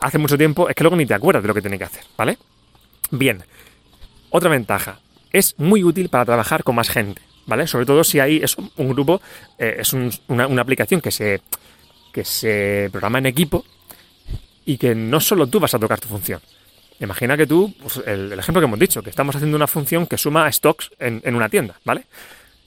hace 0.00 0.18
mucho 0.18 0.36
tiempo 0.36 0.68
es 0.68 0.74
que 0.74 0.82
luego 0.82 0.96
ni 0.96 1.06
te 1.06 1.14
acuerdas 1.14 1.42
de 1.42 1.48
lo 1.48 1.54
que 1.54 1.60
tiene 1.60 1.78
que 1.78 1.84
hacer, 1.84 2.02
¿vale? 2.16 2.38
Bien, 3.10 3.44
otra 4.30 4.48
ventaja, 4.48 5.00
es 5.32 5.54
muy 5.58 5.84
útil 5.84 6.08
para 6.08 6.24
trabajar 6.24 6.64
con 6.64 6.74
más 6.74 6.88
gente, 6.88 7.20
¿vale? 7.46 7.66
Sobre 7.66 7.86
todo 7.86 8.04
si 8.04 8.20
hay 8.20 8.36
es 8.36 8.56
un 8.56 8.88
grupo, 8.88 9.20
eh, 9.58 9.76
es 9.78 9.92
una, 9.92 10.46
una, 10.46 10.62
aplicación 10.62 11.00
que 11.00 11.10
se, 11.10 11.40
que 12.12 12.24
se 12.24 12.88
programa 12.90 13.18
en 13.18 13.26
equipo 13.26 13.64
y 14.64 14.76
que 14.76 14.94
no 14.94 15.20
solo 15.20 15.46
tú 15.46 15.60
vas 15.60 15.74
a 15.74 15.78
tocar 15.78 16.00
tu 16.00 16.08
función, 16.08 16.40
Imagina 17.00 17.36
que 17.36 17.46
tú, 17.46 17.74
pues, 17.80 18.00
el, 18.06 18.32
ejemplo 18.32 18.60
que 18.60 18.66
hemos 18.66 18.78
dicho, 18.78 19.02
que 19.02 19.10
estamos 19.10 19.34
haciendo 19.34 19.56
una 19.56 19.66
función 19.66 20.06
que 20.06 20.16
suma 20.16 20.50
stocks 20.50 20.90
en, 20.98 21.34
una 21.34 21.48
tienda, 21.48 21.74
¿vale? 21.84 22.06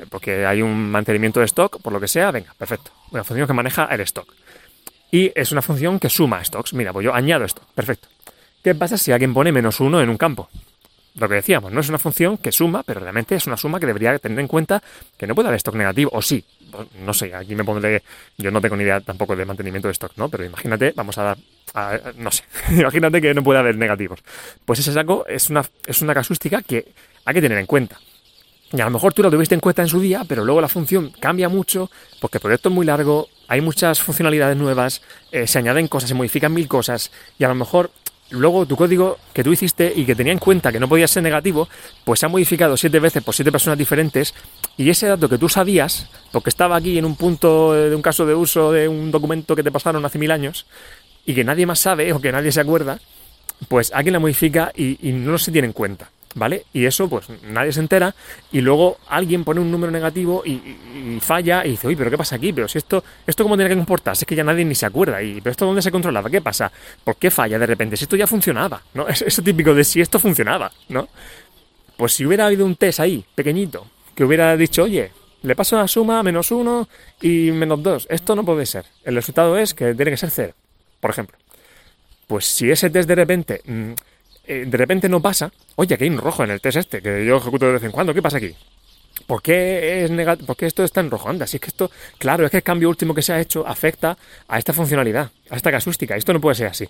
Porque 0.09 0.45
hay 0.45 0.61
un 0.61 0.91
mantenimiento 0.91 1.39
de 1.39 1.45
stock, 1.45 1.81
por 1.81 1.93
lo 1.93 1.99
que 1.99 2.07
sea, 2.07 2.31
venga, 2.31 2.53
perfecto. 2.57 2.91
Una 3.11 3.23
función 3.23 3.47
que 3.47 3.53
maneja 3.53 3.85
el 3.85 4.01
stock. 4.01 4.31
Y 5.11 5.31
es 5.33 5.51
una 5.51 5.61
función 5.61 5.99
que 5.99 6.09
suma 6.09 6.43
stocks. 6.43 6.73
Mira, 6.73 6.91
pues 6.91 7.05
yo 7.05 7.13
añado 7.13 7.45
esto, 7.45 7.61
perfecto. 7.73 8.09
¿Qué 8.63 8.75
pasa 8.75 8.97
si 8.97 9.11
alguien 9.11 9.33
pone 9.33 9.51
menos 9.51 9.79
uno 9.79 10.01
en 10.01 10.09
un 10.09 10.17
campo? 10.17 10.49
Lo 11.17 11.27
que 11.27 11.35
decíamos, 11.35 11.71
no 11.71 11.79
es 11.81 11.89
una 11.89 11.97
función 11.97 12.37
que 12.37 12.51
suma, 12.51 12.83
pero 12.83 12.99
realmente 12.99 13.35
es 13.35 13.47
una 13.47 13.57
suma 13.57 13.79
que 13.79 13.87
debería 13.87 14.17
tener 14.19 14.39
en 14.39 14.47
cuenta 14.47 14.81
que 15.17 15.25
no 15.25 15.33
puede 15.33 15.47
haber 15.47 15.57
stock 15.57 15.75
negativo, 15.75 16.11
o 16.13 16.21
sí, 16.21 16.43
no 16.99 17.13
sé, 17.13 17.33
aquí 17.33 17.55
me 17.55 17.63
pondré, 17.63 18.03
yo 18.37 18.51
no 18.51 18.61
tengo 18.61 18.75
ni 18.75 18.83
idea 18.83 19.01
tampoco 19.01 19.35
de 19.35 19.43
mantenimiento 19.43 19.87
de 19.87 19.93
stock, 19.93 20.11
¿no? 20.15 20.29
Pero 20.29 20.45
imagínate, 20.45 20.93
vamos 20.95 21.17
a 21.17 21.23
dar, 21.73 22.13
no 22.17 22.31
sé, 22.31 22.43
imagínate 22.71 23.19
que 23.19 23.33
no 23.33 23.43
puede 23.43 23.59
haber 23.59 23.77
negativos. 23.77 24.19
Pues 24.63 24.79
ese 24.79 24.93
saco 24.93 25.25
es 25.27 25.49
una, 25.49 25.63
es 25.87 26.01
una 26.01 26.13
casuística 26.13 26.61
que 26.61 26.93
hay 27.25 27.33
que 27.33 27.41
tener 27.41 27.57
en 27.57 27.65
cuenta. 27.65 27.99
Y 28.71 28.81
a 28.81 28.85
lo 28.85 28.91
mejor 28.91 29.13
tú 29.13 29.23
lo 29.23 29.31
tuviste 29.31 29.55
en 29.55 29.61
cuenta 29.61 29.81
en 29.81 29.87
su 29.87 29.99
día, 29.99 30.23
pero 30.27 30.43
luego 30.43 30.59
la 30.59 30.67
función 30.67 31.11
cambia 31.19 31.47
mucho 31.47 31.89
porque 32.19 32.37
el 32.37 32.41
proyecto 32.41 32.67
es 32.67 32.75
muy 32.75 32.85
largo, 32.85 33.29
hay 33.47 33.61
muchas 33.61 34.01
funcionalidades 34.01 34.57
nuevas, 34.57 35.01
eh, 35.31 35.47
se 35.47 35.57
añaden 35.57 35.87
cosas, 35.87 36.09
se 36.09 36.15
modifican 36.15 36.53
mil 36.53 36.67
cosas 36.67 37.11
y 37.39 37.45
a 37.45 37.47
lo 37.47 37.55
mejor 37.55 37.91
luego 38.29 38.65
tu 38.65 38.75
código 38.75 39.17
que 39.33 39.43
tú 39.43 39.51
hiciste 39.51 39.91
y 39.95 40.05
que 40.05 40.15
tenía 40.15 40.33
en 40.33 40.39
cuenta 40.39 40.71
que 40.71 40.79
no 40.79 40.87
podía 40.87 41.07
ser 41.07 41.23
negativo, 41.23 41.67
pues 42.03 42.19
se 42.19 42.25
ha 42.25 42.29
modificado 42.29 42.75
siete 42.77 42.99
veces 42.99 43.23
por 43.23 43.33
siete 43.33 43.51
personas 43.51 43.77
diferentes 43.77 44.33
y 44.75 44.89
ese 44.89 45.07
dato 45.07 45.29
que 45.29 45.37
tú 45.37 45.49
sabías, 45.49 46.07
porque 46.31 46.49
estaba 46.49 46.75
aquí 46.75 46.97
en 46.97 47.05
un 47.05 47.15
punto 47.15 47.73
de 47.73 47.95
un 47.95 48.01
caso 48.01 48.25
de 48.25 48.35
uso 48.35 48.71
de 48.71 48.87
un 48.87 49.11
documento 49.11 49.55
que 49.55 49.63
te 49.63 49.71
pasaron 49.71 50.05
hace 50.05 50.19
mil 50.19 50.31
años 50.31 50.65
y 51.25 51.33
que 51.33 51.43
nadie 51.43 51.65
más 51.65 51.79
sabe 51.79 52.11
o 52.13 52.19
que 52.19 52.31
nadie 52.31 52.51
se 52.51 52.61
acuerda, 52.61 52.99
pues 53.67 53.91
alguien 53.93 54.13
la 54.13 54.19
modifica 54.19 54.71
y, 54.75 55.07
y 55.07 55.11
no 55.11 55.37
se 55.37 55.51
tiene 55.51 55.67
en 55.67 55.73
cuenta. 55.73 56.09
¿Vale? 56.35 56.65
Y 56.73 56.85
eso, 56.85 57.09
pues 57.09 57.27
nadie 57.43 57.71
se 57.71 57.79
entera 57.79 58.13
y 58.51 58.61
luego 58.61 58.97
alguien 59.07 59.43
pone 59.43 59.59
un 59.59 59.71
número 59.71 59.91
negativo 59.91 60.43
y, 60.45 61.19
falla 61.21 61.65
y 61.65 61.71
dice, 61.71 61.87
uy, 61.87 61.95
pero 61.95 62.09
¿qué 62.09 62.17
pasa 62.17 62.35
aquí? 62.35 62.53
Pero 62.53 62.67
si 62.67 62.77
esto, 62.77 63.03
¿esto 63.25 63.43
cómo 63.43 63.55
tiene 63.55 63.69
que 63.69 63.75
comportarse? 63.75 64.23
Es 64.23 64.27
que 64.27 64.35
ya 64.35 64.43
nadie 64.43 64.65
ni 64.65 64.75
se 64.75 64.85
acuerda. 64.85 65.21
Y, 65.21 65.41
¿Pero 65.41 65.51
esto 65.51 65.65
dónde 65.65 65.81
se 65.81 65.91
controlaba? 65.91 66.29
¿Qué 66.29 66.41
pasa? 66.41 66.71
¿Por 67.03 67.17
qué 67.17 67.31
falla 67.31 67.57
de 67.57 67.65
repente? 67.65 67.97
Si 67.97 68.05
esto 68.05 68.15
ya 68.15 68.27
funcionaba, 68.27 68.81
¿no? 68.93 69.07
Es 69.17 69.21
eso 69.21 69.41
típico 69.41 69.73
de 69.73 69.83
si 69.83 70.01
esto 70.01 70.19
funcionaba, 70.19 70.71
¿no? 70.89 71.09
Pues 71.97 72.13
si 72.13 72.25
hubiera 72.25 72.45
habido 72.45 72.65
un 72.65 72.75
test 72.75 72.99
ahí, 72.99 73.25
pequeñito, 73.33 73.87
que 74.13 74.23
hubiera 74.23 74.55
dicho, 74.55 74.83
oye, 74.83 75.11
le 75.41 75.55
paso 75.55 75.77
la 75.77 75.87
suma 75.87 76.21
menos 76.23 76.51
uno 76.51 76.87
y 77.21 77.51
menos 77.51 77.81
dos. 77.81 78.07
Esto 78.09 78.35
no 78.35 78.43
puede 78.43 78.65
ser. 78.65 78.85
El 79.03 79.15
resultado 79.15 79.57
es 79.57 79.73
que 79.73 79.95
tiene 79.95 80.11
que 80.11 80.17
ser 80.17 80.29
cero, 80.29 80.53
por 80.99 81.11
ejemplo. 81.11 81.37
Pues 82.27 82.45
si 82.45 82.69
ese 82.69 82.89
test 82.89 83.07
de 83.07 83.15
repente... 83.15 83.61
Mm, 83.65 83.93
eh, 84.47 84.65
de 84.65 84.77
repente 84.77 85.09
no 85.09 85.21
pasa, 85.21 85.51
oye, 85.75 85.95
aquí 85.95 86.05
hay 86.05 86.09
un 86.09 86.17
rojo 86.17 86.43
en 86.43 86.51
el 86.51 86.61
test 86.61 86.77
este, 86.77 87.01
que 87.01 87.25
yo 87.25 87.37
ejecuto 87.37 87.65
de 87.65 87.73
vez 87.73 87.83
en 87.83 87.91
cuando, 87.91 88.13
¿qué 88.13 88.21
pasa 88.21 88.37
aquí? 88.37 88.55
¿Por 89.25 89.41
qué, 89.41 90.05
es 90.05 90.11
¿Por 90.45 90.55
qué 90.55 90.67
esto 90.67 90.83
está 90.83 91.01
en 91.01 91.11
rojo? 91.11 91.29
Anda, 91.29 91.45
si 91.45 91.57
es 91.57 91.61
que 91.61 91.67
esto, 91.67 91.91
claro, 92.17 92.45
es 92.45 92.51
que 92.51 92.57
el 92.57 92.63
cambio 92.63 92.87
último 92.87 93.13
que 93.13 93.21
se 93.21 93.33
ha 93.33 93.41
hecho 93.41 93.67
afecta 93.67 94.17
a 94.47 94.57
esta 94.57 94.71
funcionalidad, 94.71 95.31
a 95.49 95.55
esta 95.55 95.69
casuística. 95.69 96.15
Esto 96.15 96.31
no 96.31 96.39
puede 96.39 96.55
ser 96.55 96.67
así, 96.67 96.87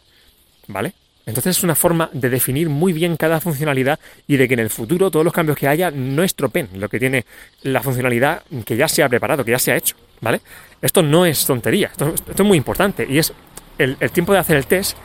¿vale? 0.67 0.93
Entonces 1.25 1.57
es 1.57 1.63
una 1.63 1.75
forma 1.75 2.09
de 2.13 2.29
definir 2.29 2.69
muy 2.69 2.93
bien 2.93 3.17
cada 3.17 3.41
funcionalidad 3.41 3.99
y 4.27 4.37
de 4.37 4.47
que 4.47 4.53
en 4.53 4.61
el 4.61 4.69
futuro 4.69 5.09
todos 5.09 5.25
los 5.25 5.33
cambios 5.33 5.57
que 5.57 5.67
haya 5.67 5.89
no 5.89 6.23
estropen 6.23 6.69
lo 6.75 6.87
que 6.89 6.99
tiene 6.99 7.25
la 7.63 7.81
funcionalidad 7.81 8.43
que 8.65 8.77
ya 8.77 8.87
se 8.87 9.03
ha 9.03 9.09
preparado, 9.09 9.43
que 9.43 9.51
ya 9.51 9.59
se 9.59 9.71
ha 9.71 9.75
hecho, 9.75 9.95
¿vale? 10.21 10.41
Esto 10.81 11.01
no 11.01 11.25
es 11.25 11.45
tontería, 11.45 11.87
esto, 11.87 12.13
es 12.13 12.41
muy 12.45 12.57
importante 12.57 13.05
y 13.09 13.17
es 13.17 13.33
el 13.77 13.97
tiempo 14.11 14.33
de 14.33 14.39
hacer 14.39 14.57
el 14.57 14.67
test 14.67 14.97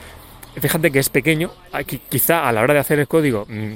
fíjate 0.60 0.90
que 0.90 0.98
es 0.98 1.08
pequeño, 1.08 1.50
quizá 2.08 2.48
a 2.48 2.52
la 2.52 2.62
hora 2.62 2.74
de 2.74 2.80
hacer 2.80 2.98
el 2.98 3.08
código 3.08 3.46
mm, 3.48 3.74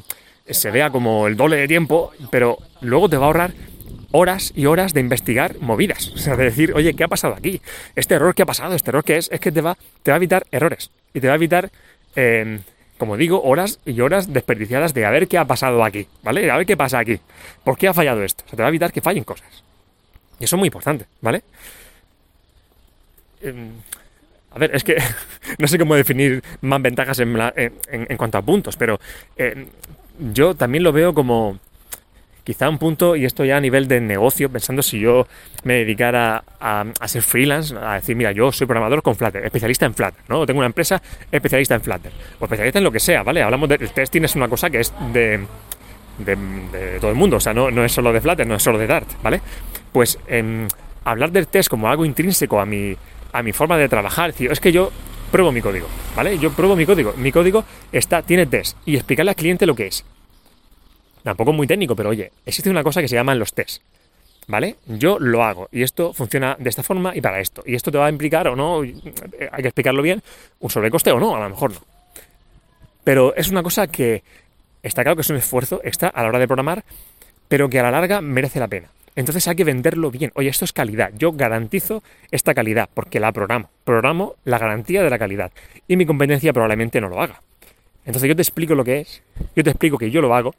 se 0.49 0.71
vea 0.71 0.91
como 0.91 1.27
el 1.27 1.37
doble 1.37 1.57
de 1.57 1.69
tiempo, 1.69 2.13
pero 2.31 2.59
luego 2.81 3.09
te 3.09 3.17
va 3.17 3.25
a 3.25 3.27
ahorrar 3.27 3.53
horas 4.13 4.53
y 4.55 4.67
horas 4.67 4.95
de 4.95 5.01
investigar 5.01 5.59
movidas. 5.61 6.09
O 6.15 6.19
sea, 6.19 6.37
de 6.37 6.45
decir, 6.45 6.73
oye, 6.75 6.95
¿qué 6.95 7.05
ha 7.05 7.09
pasado 7.09 7.35
aquí? 7.35 7.61
Este 7.95 8.15
error 8.15 8.35
que 8.35 8.43
ha 8.43 8.47
pasado, 8.47 8.75
este 8.75 8.91
error 8.91 9.05
que 9.05 9.17
es, 9.17 9.29
es 9.31 9.41
que 9.41 9.53
te 9.53 9.61
va, 9.61 9.77
te 10.03 10.11
va 10.11 10.17
a 10.17 10.19
evitar 10.19 10.47
errores. 10.51 10.91
Y 11.15 11.21
te 11.21 11.27
va 11.27 11.35
a 11.35 11.37
evitar, 11.37 11.71
em, 12.15 12.61
como 12.99 13.17
digo, 13.17 13.43
horas 13.43 13.79
y 13.85 14.01
horas 14.01 14.33
desperdiciadas 14.33 14.95
de 14.95 15.05
a 15.05 15.11
ver 15.11 15.29
qué 15.29 15.39
ha 15.39 15.45
pasado 15.45 15.85
aquí, 15.85 16.07
¿vale? 16.23 16.51
A 16.51 16.57
ver 16.57 16.67
qué 16.67 16.77
pasa 16.77 16.99
aquí. 16.99 17.21
¿Por 17.63 17.77
qué 17.77 17.89
ha 17.89 17.95
fallado 17.95 18.23
esto? 18.23 18.45
O 18.47 18.49
sea, 18.49 18.57
te 18.57 18.63
va 18.63 18.69
a 18.69 18.71
evitar 18.71 18.93
que 18.93 19.01
fallen 19.01 19.25
cosas. 19.25 19.49
Y 20.41 20.45
eso 20.45 20.57
es 20.57 20.59
muy 20.59 20.67
importante, 20.69 21.07
¿vale? 21.21 21.43
Em, 23.41 23.71
A 24.57 24.59
ver, 24.59 24.75
es 24.75 24.85
que 24.85 24.97
no 25.59 25.69
sé 25.69 25.79
cómo 25.79 25.95
definir 25.95 26.43
más 26.63 26.81
ventajas 26.81 27.21
en, 27.21 27.37
cuanto 28.17 28.39
a 28.39 28.43
puntos, 28.43 28.77
pero 28.77 28.99
eh, 29.37 29.67
yo 30.33 30.55
también 30.55 30.83
lo 30.83 30.93
veo 30.93 31.13
como 31.13 31.59
quizá 32.43 32.69
un 32.71 32.79
punto, 32.79 33.17
y 33.17 33.27
esto 33.27 33.45
ya 33.45 33.59
a 33.59 33.61
nivel 33.61 33.87
de 33.87 34.01
negocio, 34.01 34.49
pensando 34.49 34.81
si 34.81 35.01
yo 35.01 35.27
me 35.65 35.75
dedicara 35.75 36.43
a, 36.61 36.85
ser 37.07 37.21
freelance, 37.21 37.75
a 37.77 37.95
decir, 37.95 38.17
mira, 38.17 38.33
yo 38.33 38.51
soy 38.53 38.67
programador 38.67 39.03
con 39.03 39.17
Flutter, 39.17 39.45
especialista 39.45 39.85
en 39.85 39.95
Flutter, 39.95 40.23
¿no? 40.29 40.47
tengo 40.47 40.59
una 40.59 40.69
empresa 40.69 41.03
especialista 41.31 41.75
en 41.75 41.81
Flutter, 41.81 42.13
o 42.39 42.45
especialista 42.45 42.79
en 42.79 42.85
lo 42.85 42.93
que 42.93 43.01
sea, 43.01 43.25
¿vale? 43.25 43.43
Hablamos 43.43 43.69
del 43.69 43.91
testing, 43.91 44.23
es 44.23 44.37
una 44.37 44.49
cosa 44.49 44.71
que 44.71 44.79
es 44.79 44.95
de, 45.13 45.45
de, 46.19 46.99
todo 47.01 47.11
el 47.11 47.17
mundo, 47.17 47.39
o 47.39 47.41
sea, 47.41 47.53
no, 47.53 47.71
no, 47.73 47.85
es 47.85 47.91
solo 47.91 48.13
de 48.13 48.21
Flutter, 48.21 48.47
no 48.47 48.55
es 48.55 48.63
solo 48.63 48.79
de 48.79 48.87
Dart, 48.87 49.09
¿vale? 49.25 49.41
Pues 49.93 50.17
em, 50.29 50.69
hablar 51.05 51.33
del 51.33 51.49
test 51.49 51.69
como 51.69 51.89
algo 51.89 52.05
intrínseco 52.05 52.61
a 52.61 52.65
mi, 52.65 52.97
a 53.37 53.43
mi 53.43 53.53
forma 53.53 53.77
de 53.77 53.89
trabajar, 53.89 54.31
es 54.31 54.41
es 54.41 54.61
que 54.61 54.73
yo 54.73 54.91
pruebo 55.31 55.53
mi 55.53 55.61
código, 55.61 55.87
¿vale? 56.15 56.39
Yo 56.39 56.53
pruebo 56.53 56.77
mi 56.77 56.87
código, 56.87 57.13
mi 57.17 57.33
código 57.33 57.65
está, 57.93 58.23
tiene 58.23 58.47
test, 58.47 58.77
y 58.87 58.97
explicarle 58.97 59.31
al 59.31 59.37
cliente 59.37 59.67
lo 59.67 59.75
que 59.75 59.89
es 59.89 60.05
Tampoco 61.27 61.53
muy 61.53 61.67
técnico, 61.67 61.97
pero 61.97 62.11
oye, 62.11 62.31
existe 62.47 62.71
una 62.71 62.85
cosa 62.85 63.01
que 63.01 63.09
se 63.09 63.17
llaman 63.17 63.41
los 63.41 63.53
tests. 63.53 63.83
¿Vale? 64.47 64.77
Yo 64.87 65.19
lo 65.19 65.43
hago 65.43 65.69
y 65.73 65.83
esto 65.83 66.13
funciona 66.13 66.57
de 66.57 66.69
esta 66.69 66.85
forma 66.85 67.17
y 67.17 67.21
para 67.21 67.41
esto. 67.41 67.65
Y 67.67 67.75
esto 67.75 67.91
te 67.91 67.99
va 67.99 68.07
a 68.07 68.11
implicar 68.11 68.47
o 68.47 68.55
no, 68.55 68.83
hay 68.83 68.93
que 68.93 69.67
explicarlo 69.67 70.03
bien, 70.03 70.23
un 70.61 70.71
sobrecoste 70.71 71.11
o 71.11 71.19
no, 71.19 71.35
a 71.35 71.41
lo 71.41 71.49
mejor 71.49 71.73
no. 71.73 71.81
Pero 73.03 73.35
es 73.35 73.49
una 73.49 73.65
cosa 73.65 73.89
que 73.89 74.23
está 74.85 75.03
claro 75.03 75.17
que 75.17 75.23
es 75.23 75.31
un 75.31 75.37
esfuerzo 75.37 75.81
extra 75.83 76.11
a 76.11 76.23
la 76.23 76.29
hora 76.29 76.39
de 76.39 76.47
programar, 76.47 76.85
pero 77.49 77.69
que 77.69 77.81
a 77.81 77.83
la 77.83 77.91
larga 77.91 78.21
merece 78.21 78.61
la 78.61 78.69
pena. 78.69 78.89
Entonces 79.17 79.49
hay 79.49 79.57
que 79.57 79.65
venderlo 79.65 80.11
bien. 80.11 80.31
Oye, 80.35 80.51
esto 80.51 80.65
es 80.65 80.73
calidad. 80.73 81.11
Yo 81.17 81.33
garantizo 81.33 82.03
esta 82.31 82.55
calidad 82.55 82.89
porque 82.93 83.19
la 83.19 83.33
programo. 83.33 83.71
Programo 83.85 84.37
la 84.45 84.59
garantía 84.59 85.03
de 85.03 85.11
la 85.11 85.19
calidad. 85.19 85.51
Y 85.89 85.97
mi 85.97 86.07
competencia 86.07 86.53
probablemente 86.53 87.01
no 87.01 87.09
lo 87.09 87.21
haga. 87.21 87.43
Entonces 88.05 88.29
yo 88.29 88.37
te 88.37 88.43
explico 88.43 88.75
lo 88.75 88.85
que 88.85 89.01
es, 89.01 89.23
yo 89.57 89.65
te 89.65 89.71
explico 89.71 89.99
que 89.99 90.11
yo 90.11 90.21
lo 90.21 90.35
hago 90.35 90.55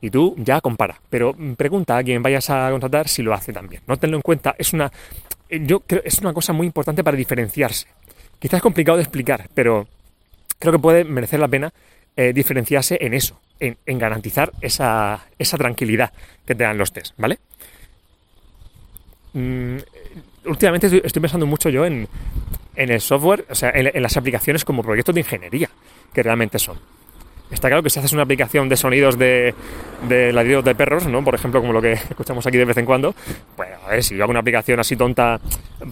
y 0.00 0.10
tú 0.10 0.34
ya 0.36 0.60
compara. 0.60 1.00
Pero 1.08 1.34
pregunta 1.56 1.96
a 1.96 2.04
quien 2.04 2.22
vayas 2.22 2.50
a 2.50 2.68
contratar 2.70 3.08
si 3.08 3.22
lo 3.22 3.32
hace 3.32 3.52
también. 3.52 3.82
No 3.86 3.96
tenlo 3.96 4.16
en 4.16 4.22
cuenta, 4.22 4.54
es 4.58 4.74
una, 4.74 4.92
yo 5.48 5.80
creo, 5.80 6.02
es 6.04 6.18
una 6.18 6.34
cosa 6.34 6.52
muy 6.52 6.66
importante 6.66 7.02
para 7.02 7.16
diferenciarse. 7.16 7.86
Quizás 8.38 8.58
es 8.58 8.62
complicado 8.62 8.98
de 8.98 9.04
explicar, 9.04 9.48
pero 9.54 9.86
creo 10.58 10.72
que 10.72 10.78
puede 10.78 11.04
merecer 11.04 11.40
la 11.40 11.48
pena 11.48 11.72
eh, 12.16 12.32
diferenciarse 12.34 12.98
en 13.00 13.14
eso, 13.14 13.40
en, 13.58 13.76
garantizar 13.98 14.52
esa, 14.60 15.28
esa, 15.38 15.56
tranquilidad 15.56 16.12
que 16.44 16.54
te 16.54 16.64
dan 16.64 16.76
los 16.76 16.92
test, 16.92 17.14
¿vale? 17.16 17.38
Mm, 19.34 19.76
últimamente 20.46 21.00
estoy, 21.04 21.22
pensando 21.22 21.46
mucho 21.46 21.68
yo 21.68 21.84
en, 21.84 22.08
en 22.76 22.90
el 22.90 23.00
software, 23.00 23.46
o 23.50 23.54
sea, 23.54 23.70
en 23.74 24.02
las 24.02 24.16
aplicaciones 24.16 24.64
como 24.64 24.82
proyectos 24.82 25.14
de 25.14 25.20
ingeniería, 25.20 25.70
que 26.12 26.22
realmente 26.22 26.58
son. 26.58 26.78
Está 27.52 27.68
claro 27.68 27.82
que 27.82 27.90
si 27.90 27.98
haces 27.98 28.12
una 28.12 28.22
aplicación 28.22 28.68
de 28.70 28.76
sonidos 28.78 29.18
de, 29.18 29.54
de 30.08 30.32
ladridos 30.32 30.64
de 30.64 30.74
perros, 30.74 31.06
¿no? 31.06 31.22
Por 31.22 31.34
ejemplo, 31.34 31.60
como 31.60 31.74
lo 31.74 31.82
que 31.82 31.92
escuchamos 32.10 32.46
aquí 32.46 32.56
de 32.56 32.64
vez 32.64 32.76
en 32.78 32.86
cuando, 32.86 33.14
pues 33.54 33.68
a 33.86 33.90
ver, 33.90 34.02
si 34.02 34.16
yo 34.16 34.22
hago 34.22 34.30
una 34.30 34.40
aplicación 34.40 34.80
así 34.80 34.96
tonta 34.96 35.38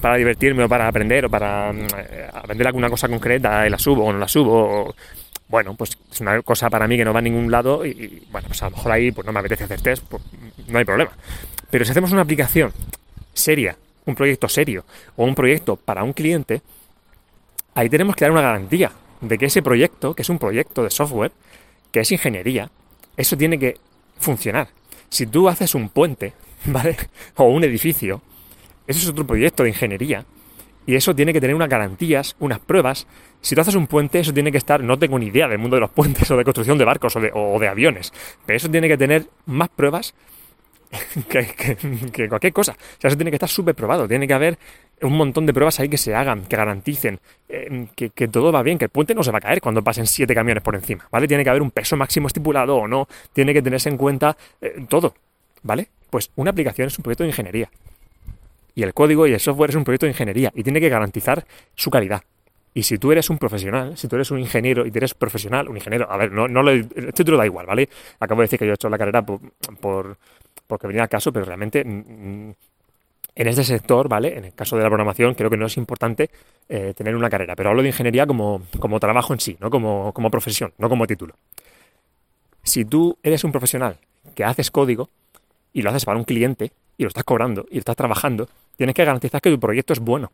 para 0.00 0.16
divertirme 0.16 0.64
o 0.64 0.68
para 0.68 0.88
aprender 0.88 1.26
o 1.26 1.28
para 1.30 1.70
eh, 1.70 2.30
aprender 2.32 2.66
alguna 2.66 2.88
cosa 2.88 3.08
concreta 3.08 3.66
y 3.66 3.70
la 3.70 3.78
subo 3.78 4.06
o 4.06 4.12
no 4.12 4.18
la 4.18 4.28
subo, 4.28 4.94
bueno, 5.48 5.74
pues 5.74 5.98
es 6.10 6.20
una 6.22 6.40
cosa 6.40 6.70
para 6.70 6.88
mí 6.88 6.96
que 6.96 7.04
no 7.04 7.12
va 7.12 7.18
a 7.18 7.22
ningún 7.22 7.50
lado 7.50 7.84
y, 7.84 8.26
bueno, 8.30 8.48
pues 8.48 8.62
a 8.62 8.70
lo 8.70 8.76
mejor 8.76 8.92
ahí 8.92 9.12
pues 9.12 9.26
no 9.26 9.32
me 9.32 9.40
apetece 9.40 9.64
hacer 9.64 9.82
test, 9.82 10.04
pues 10.08 10.22
no 10.66 10.78
hay 10.78 10.84
problema. 10.84 11.10
Pero 11.70 11.84
si 11.84 11.90
hacemos 11.90 12.10
una 12.12 12.22
aplicación 12.22 12.72
seria, 13.40 13.76
un 14.06 14.14
proyecto 14.14 14.48
serio 14.48 14.84
o 15.16 15.24
un 15.24 15.34
proyecto 15.34 15.76
para 15.76 16.04
un 16.04 16.12
cliente, 16.12 16.62
ahí 17.74 17.88
tenemos 17.88 18.16
que 18.16 18.24
dar 18.24 18.32
una 18.32 18.42
garantía 18.42 18.92
de 19.20 19.38
que 19.38 19.46
ese 19.46 19.62
proyecto, 19.62 20.14
que 20.14 20.22
es 20.22 20.28
un 20.28 20.38
proyecto 20.38 20.82
de 20.82 20.90
software, 20.90 21.32
que 21.92 22.00
es 22.00 22.12
ingeniería, 22.12 22.70
eso 23.16 23.36
tiene 23.36 23.58
que 23.58 23.76
funcionar. 24.18 24.68
Si 25.08 25.26
tú 25.26 25.48
haces 25.48 25.74
un 25.74 25.88
puente, 25.88 26.32
¿vale? 26.66 26.96
O 27.36 27.44
un 27.44 27.64
edificio, 27.64 28.22
eso 28.86 29.00
es 29.00 29.08
otro 29.08 29.26
proyecto 29.26 29.62
de 29.62 29.70
ingeniería. 29.70 30.24
Y 30.86 30.94
eso 30.94 31.14
tiene 31.14 31.32
que 31.32 31.40
tener 31.40 31.54
unas 31.54 31.68
garantías, 31.68 32.34
unas 32.40 32.58
pruebas. 32.58 33.06
Si 33.40 33.54
tú 33.54 33.60
haces 33.60 33.74
un 33.74 33.86
puente, 33.86 34.18
eso 34.18 34.32
tiene 34.32 34.50
que 34.50 34.58
estar, 34.58 34.82
no 34.82 34.98
tengo 34.98 35.18
ni 35.18 35.26
idea 35.26 35.46
del 35.46 35.58
mundo 35.58 35.76
de 35.76 35.82
los 35.82 35.90
puentes 35.90 36.30
o 36.30 36.36
de 36.36 36.44
construcción 36.44 36.78
de 36.78 36.84
barcos 36.84 37.14
o 37.16 37.20
de, 37.20 37.30
o 37.34 37.58
de 37.58 37.68
aviones, 37.68 38.12
pero 38.46 38.56
eso 38.56 38.70
tiene 38.70 38.88
que 38.88 38.96
tener 38.96 39.26
más 39.46 39.68
pruebas 39.68 40.14
que, 41.28 42.28
cualquier 42.28 42.52
cosa. 42.52 42.72
O 42.72 43.00
sea, 43.00 43.08
eso 43.08 43.16
tiene 43.16 43.30
que 43.30 43.36
estar 43.36 43.48
súper 43.48 43.74
probado. 43.74 44.08
Tiene 44.08 44.26
que 44.26 44.34
haber 44.34 44.58
un 45.02 45.16
montón 45.16 45.46
de 45.46 45.54
pruebas 45.54 45.78
ahí 45.80 45.88
que 45.88 45.96
se 45.96 46.14
hagan, 46.14 46.44
que 46.44 46.56
garanticen 46.56 47.20
eh, 47.48 47.86
que, 47.94 48.28
todo 48.28 48.52
va 48.52 48.62
bien, 48.62 48.76
que 48.78 48.86
el 48.86 48.90
puente 48.90 49.14
no 49.14 49.22
se 49.22 49.30
va 49.30 49.38
a 49.38 49.40
caer 49.40 49.60
cuando 49.60 49.82
pasen 49.82 50.06
siete 50.06 50.34
camiones 50.34 50.62
por 50.62 50.74
encima, 50.74 51.08
¿vale? 51.10 51.26
Tiene 51.26 51.44
que 51.44 51.50
haber 51.50 51.62
un 51.62 51.70
peso 51.70 51.96
máximo 51.96 52.26
estipulado 52.26 52.76
o 52.76 52.88
no. 52.88 53.08
Tiene 53.32 53.54
que 53.54 53.62
tenerse 53.62 53.88
en 53.88 53.96
cuenta 53.96 54.36
eh, 54.60 54.84
todo, 54.88 55.14
¿vale? 55.62 55.88
Pues 56.10 56.30
una 56.36 56.50
aplicación 56.50 56.88
es 56.88 56.98
un 56.98 57.02
proyecto 57.02 57.24
de 57.24 57.30
ingeniería. 57.30 57.70
Y 58.74 58.82
el 58.82 58.94
código 58.94 59.26
y 59.26 59.32
el 59.32 59.40
software 59.40 59.70
es 59.70 59.76
un 59.76 59.84
proyecto 59.84 60.06
de 60.06 60.12
ingeniería 60.12 60.52
y 60.54 60.62
tiene 60.62 60.80
que 60.80 60.88
garantizar 60.88 61.44
su 61.74 61.90
calidad. 61.90 62.22
Y 62.72 62.84
si 62.84 62.98
tú 62.98 63.10
eres 63.10 63.28
un 63.30 63.38
profesional, 63.38 63.96
si 63.96 64.06
tú 64.06 64.14
eres 64.14 64.30
un 64.30 64.38
ingeniero 64.38 64.86
y 64.86 64.92
eres 64.94 65.14
profesional, 65.14 65.68
un 65.68 65.76
ingeniero, 65.76 66.10
a 66.10 66.16
ver, 66.16 66.30
no, 66.30 66.46
no 66.46 66.68
el 66.70 66.88
título 67.12 67.36
da 67.36 67.44
igual, 67.44 67.66
¿vale? 67.66 67.88
Acabo 68.20 68.42
de 68.42 68.44
decir 68.44 68.60
que 68.60 68.66
yo 68.66 68.72
he 68.72 68.74
hecho 68.74 68.88
la 68.88 68.96
carrera 68.96 69.22
por 69.22 70.16
porque 70.70 70.86
venía 70.86 71.02
al 71.02 71.08
caso, 71.08 71.32
pero 71.32 71.44
realmente 71.44 71.84
mm, 71.84 71.90
mm, 71.90 72.54
en 73.34 73.46
este 73.48 73.64
sector, 73.64 74.08
¿vale? 74.08 74.38
En 74.38 74.44
el 74.46 74.54
caso 74.54 74.76
de 74.76 74.82
la 74.82 74.88
programación, 74.88 75.34
creo 75.34 75.50
que 75.50 75.56
no 75.56 75.66
es 75.66 75.76
importante 75.76 76.30
eh, 76.68 76.94
tener 76.96 77.14
una 77.16 77.28
carrera, 77.28 77.54
pero 77.56 77.70
hablo 77.70 77.82
de 77.82 77.88
ingeniería 77.88 78.26
como, 78.26 78.62
como 78.78 79.00
trabajo 79.00 79.32
en 79.32 79.40
sí, 79.40 79.56
no 79.60 79.70
como, 79.70 80.12
como 80.12 80.30
profesión, 80.30 80.72
no 80.78 80.88
como 80.88 81.06
título. 81.06 81.34
Si 82.62 82.84
tú 82.84 83.18
eres 83.22 83.44
un 83.44 83.52
profesional 83.52 83.98
que 84.34 84.44
haces 84.44 84.70
código 84.70 85.10
y 85.72 85.82
lo 85.82 85.90
haces 85.90 86.04
para 86.04 86.18
un 86.18 86.24
cliente 86.24 86.72
y 86.96 87.02
lo 87.02 87.08
estás 87.08 87.24
cobrando 87.24 87.66
y 87.70 87.74
lo 87.74 87.80
estás 87.80 87.96
trabajando, 87.96 88.48
tienes 88.76 88.94
que 88.94 89.04
garantizar 89.04 89.40
que 89.40 89.50
tu 89.50 89.58
proyecto 89.58 89.92
es 89.92 90.00
bueno 90.00 90.30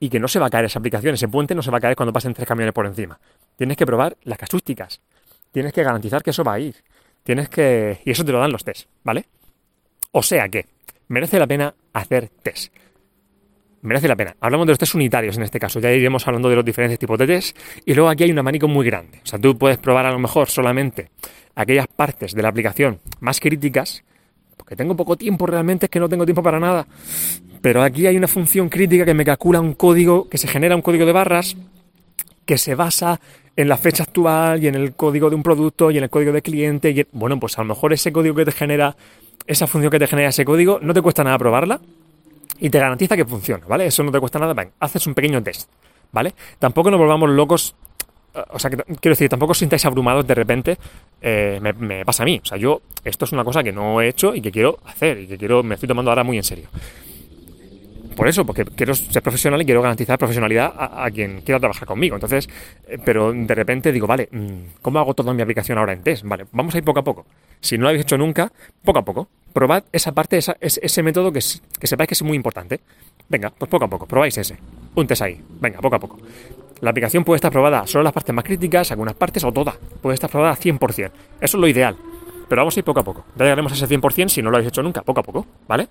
y 0.00 0.08
que 0.08 0.20
no 0.20 0.28
se 0.28 0.38
va 0.38 0.46
a 0.46 0.50
caer 0.50 0.66
esa 0.66 0.78
aplicación, 0.78 1.14
ese 1.14 1.28
puente 1.28 1.54
no 1.54 1.62
se 1.62 1.70
va 1.70 1.78
a 1.78 1.80
caer 1.80 1.96
cuando 1.96 2.12
pasen 2.12 2.34
tres 2.34 2.46
camiones 2.46 2.72
por 2.72 2.86
encima. 2.86 3.18
Tienes 3.56 3.76
que 3.76 3.86
probar 3.86 4.16
las 4.22 4.38
casuísticas, 4.38 5.00
tienes 5.50 5.72
que 5.72 5.82
garantizar 5.82 6.22
que 6.22 6.30
eso 6.30 6.44
va 6.44 6.54
a 6.54 6.60
ir, 6.60 6.76
tienes 7.22 7.48
que... 7.48 8.00
y 8.04 8.10
eso 8.10 8.24
te 8.24 8.32
lo 8.32 8.38
dan 8.38 8.52
los 8.52 8.64
test, 8.64 8.88
¿vale? 9.02 9.26
O 10.12 10.22
sea 10.22 10.48
que 10.48 10.66
merece 11.08 11.38
la 11.38 11.46
pena 11.46 11.74
hacer 11.92 12.28
test. 12.42 12.72
Merece 13.82 14.08
la 14.08 14.16
pena. 14.16 14.36
Hablamos 14.40 14.66
de 14.66 14.72
los 14.72 14.78
test 14.78 14.94
unitarios 14.94 15.36
en 15.36 15.44
este 15.44 15.60
caso, 15.60 15.78
ya 15.78 15.92
iremos 15.92 16.26
hablando 16.26 16.48
de 16.48 16.56
los 16.56 16.64
diferentes 16.64 16.98
tipos 16.98 17.18
de 17.18 17.26
test. 17.26 17.56
Y 17.84 17.94
luego 17.94 18.08
aquí 18.08 18.24
hay 18.24 18.32
un 18.32 18.38
abanico 18.38 18.68
muy 18.68 18.84
grande. 18.86 19.20
O 19.22 19.26
sea, 19.26 19.38
tú 19.38 19.56
puedes 19.56 19.78
probar 19.78 20.06
a 20.06 20.10
lo 20.10 20.18
mejor 20.18 20.48
solamente 20.48 21.10
aquellas 21.54 21.86
partes 21.86 22.34
de 22.34 22.42
la 22.42 22.48
aplicación 22.48 23.00
más 23.20 23.40
críticas, 23.40 24.04
porque 24.56 24.76
tengo 24.76 24.96
poco 24.96 25.16
tiempo 25.16 25.46
realmente, 25.46 25.86
es 25.86 25.90
que 25.90 26.00
no 26.00 26.08
tengo 26.08 26.24
tiempo 26.24 26.42
para 26.42 26.58
nada. 26.58 26.86
Pero 27.60 27.82
aquí 27.82 28.06
hay 28.06 28.16
una 28.16 28.28
función 28.28 28.68
crítica 28.68 29.04
que 29.04 29.14
me 29.14 29.24
calcula 29.24 29.60
un 29.60 29.74
código, 29.74 30.28
que 30.28 30.38
se 30.38 30.48
genera 30.48 30.76
un 30.76 30.82
código 30.82 31.06
de 31.06 31.12
barras, 31.12 31.56
que 32.44 32.58
se 32.58 32.74
basa 32.74 33.20
en 33.56 33.68
la 33.68 33.76
fecha 33.76 34.04
actual 34.04 34.62
y 34.62 34.68
en 34.68 34.76
el 34.76 34.94
código 34.94 35.28
de 35.28 35.36
un 35.36 35.42
producto 35.42 35.90
y 35.90 35.98
en 35.98 36.04
el 36.04 36.10
código 36.10 36.32
de 36.32 36.42
cliente. 36.42 36.90
Y, 36.90 37.06
bueno, 37.12 37.40
pues 37.40 37.58
a 37.58 37.62
lo 37.62 37.68
mejor 37.68 37.92
ese 37.92 38.12
código 38.12 38.34
que 38.34 38.44
te 38.44 38.52
genera 38.52 38.96
esa 39.48 39.66
función 39.66 39.90
que 39.90 39.98
te 39.98 40.06
genera 40.06 40.28
ese 40.28 40.44
código, 40.44 40.78
no 40.80 40.92
te 40.94 41.02
cuesta 41.02 41.24
nada 41.24 41.38
probarla 41.38 41.80
y 42.60 42.68
te 42.70 42.78
garantiza 42.78 43.16
que 43.16 43.24
funciona, 43.24 43.66
¿vale? 43.66 43.86
Eso 43.86 44.02
no 44.02 44.12
te 44.12 44.20
cuesta 44.20 44.38
nada, 44.38 44.52
ven, 44.52 44.70
haces 44.78 45.06
un 45.06 45.14
pequeño 45.14 45.42
test, 45.42 45.70
¿vale? 46.12 46.34
Tampoco 46.58 46.90
nos 46.90 47.00
volvamos 47.00 47.30
locos, 47.30 47.74
eh, 48.34 48.42
o 48.50 48.58
sea, 48.58 48.70
quiero 48.70 49.12
decir, 49.12 49.28
tampoco 49.30 49.52
os 49.52 49.58
sintáis 49.58 49.84
abrumados 49.86 50.26
de 50.26 50.34
repente, 50.34 50.78
eh, 51.22 51.58
me, 51.62 52.04
pasa 52.04 52.24
a 52.24 52.26
mí, 52.26 52.38
o 52.42 52.44
sea, 52.44 52.58
yo, 52.58 52.82
esto 53.02 53.24
es 53.24 53.32
una 53.32 53.42
cosa 53.42 53.62
que 53.62 53.72
no 53.72 54.02
he 54.02 54.08
hecho 54.08 54.34
y 54.34 54.42
que 54.42 54.52
quiero 54.52 54.78
hacer 54.84 55.18
y 55.18 55.26
que 55.26 55.38
quiero, 55.38 55.62
me 55.62 55.74
estoy 55.74 55.88
tomando 55.88 56.10
ahora 56.10 56.24
muy 56.24 56.36
en 56.36 56.44
serio. 56.44 56.68
Por 58.14 58.26
eso, 58.26 58.44
porque 58.44 58.64
quiero 58.64 58.96
ser 58.96 59.22
profesional 59.22 59.62
y 59.62 59.64
quiero 59.64 59.80
garantizar 59.80 60.18
profesionalidad 60.18 60.74
a, 60.76 61.08
quien 61.08 61.40
quiera 61.42 61.60
trabajar 61.60 61.86
conmigo. 61.86 62.16
Entonces, 62.16 62.48
eh, 62.88 62.98
pero 63.02 63.32
de 63.32 63.54
repente 63.54 63.92
digo, 63.92 64.08
vale, 64.08 64.28
mm, 64.32 64.80
¿cómo 64.82 64.98
hago 64.98 65.14
toda 65.14 65.32
mi 65.32 65.40
aplicación 65.40 65.78
ahora 65.78 65.92
en 65.92 66.02
test? 66.02 66.24
Vale, 66.24 66.46
vamos 66.50 66.74
a 66.74 66.78
ir 66.78 66.84
poco 66.84 66.98
a 66.98 67.04
poco. 67.04 67.26
Si 67.60 67.76
no 67.76 67.82
lo 67.82 67.88
habéis 67.88 68.02
hecho 68.02 68.18
nunca, 68.18 68.52
poco 68.84 68.98
a 68.98 69.04
poco. 69.04 69.28
Probad 69.52 69.84
esa 69.92 70.12
parte, 70.12 70.38
ese, 70.38 71.02
método 71.02 71.32
que, 71.32 71.40
sepáis 71.40 72.08
que 72.08 72.14
es 72.14 72.22
muy 72.22 72.36
importante. 72.36 72.80
Venga, 73.28 73.50
pues 73.50 73.68
poco 73.70 73.86
a 73.86 73.88
poco, 73.88 74.06
probáis 74.06 74.36
ese. 74.38 74.56
Un 74.94 75.06
ahí. 75.20 75.40
Venga, 75.60 75.80
poco 75.80 75.96
a 75.96 75.98
poco. 75.98 76.18
La 76.80 76.90
aplicación 76.90 77.24
puede 77.24 77.36
estar 77.36 77.50
probada 77.50 77.86
solo 77.86 78.04
las 78.04 78.12
partes 78.12 78.34
más 78.34 78.44
críticas, 78.44 78.90
algunas 78.92 79.14
partes 79.14 79.42
o 79.44 79.52
toda. 79.52 79.74
Puede 80.00 80.14
estar 80.14 80.30
probada 80.30 80.56
100%. 80.56 80.78
Eso 81.00 81.12
es 81.40 81.54
lo 81.54 81.66
ideal. 81.66 81.96
Pero 82.48 82.62
vamos 82.62 82.76
a 82.76 82.80
ir 82.80 82.84
poco 82.84 83.00
a 83.00 83.04
poco. 83.04 83.24
Ya 83.36 83.44
llegaremos 83.44 83.72
a 83.72 83.74
ese 83.74 83.88
100% 83.88 84.28
si 84.28 84.42
no 84.42 84.50
lo 84.50 84.56
habéis 84.56 84.68
hecho 84.68 84.82
nunca, 84.82 85.02
poco 85.02 85.20
a 85.20 85.22
poco, 85.22 85.46
¿vale? 85.66 85.88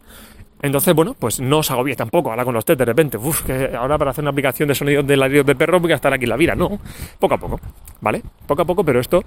Entonces, 0.62 0.93
bueno, 0.95 1.13
pues 1.13 1.39
no 1.39 1.60
os 1.60 1.69
agobiéis 1.69 1.97
tampoco 1.97 2.32
ahora 2.32 2.43
con 2.43 2.53
los 2.53 2.65
test 2.65 2.80
de 2.80 2.86
repente. 2.86 3.17
Uf, 3.17 3.43
que 3.43 3.75
ahora 3.75 3.97
para 3.97 4.12
hacer 4.12 4.23
una 4.23 4.32
aplicación 4.32 4.67
de 4.69 4.75
sonidos 4.75 5.06
de 5.06 5.17
ladridos 5.17 5.45
de 5.45 5.56
perro 5.56 5.80
voy 5.80 5.91
a 5.91 5.95
estar 5.95 6.12
aquí 6.12 6.25
la 6.25 6.36
vida. 6.36 6.56
No, 6.56 6.80
poco 7.19 7.36
a 7.36 7.38
poco, 7.38 7.60
¿vale? 8.01 8.23
Poco 8.47 8.63
a 8.63 8.65
poco, 8.65 8.84
pero 8.84 8.99
esto 8.99 9.23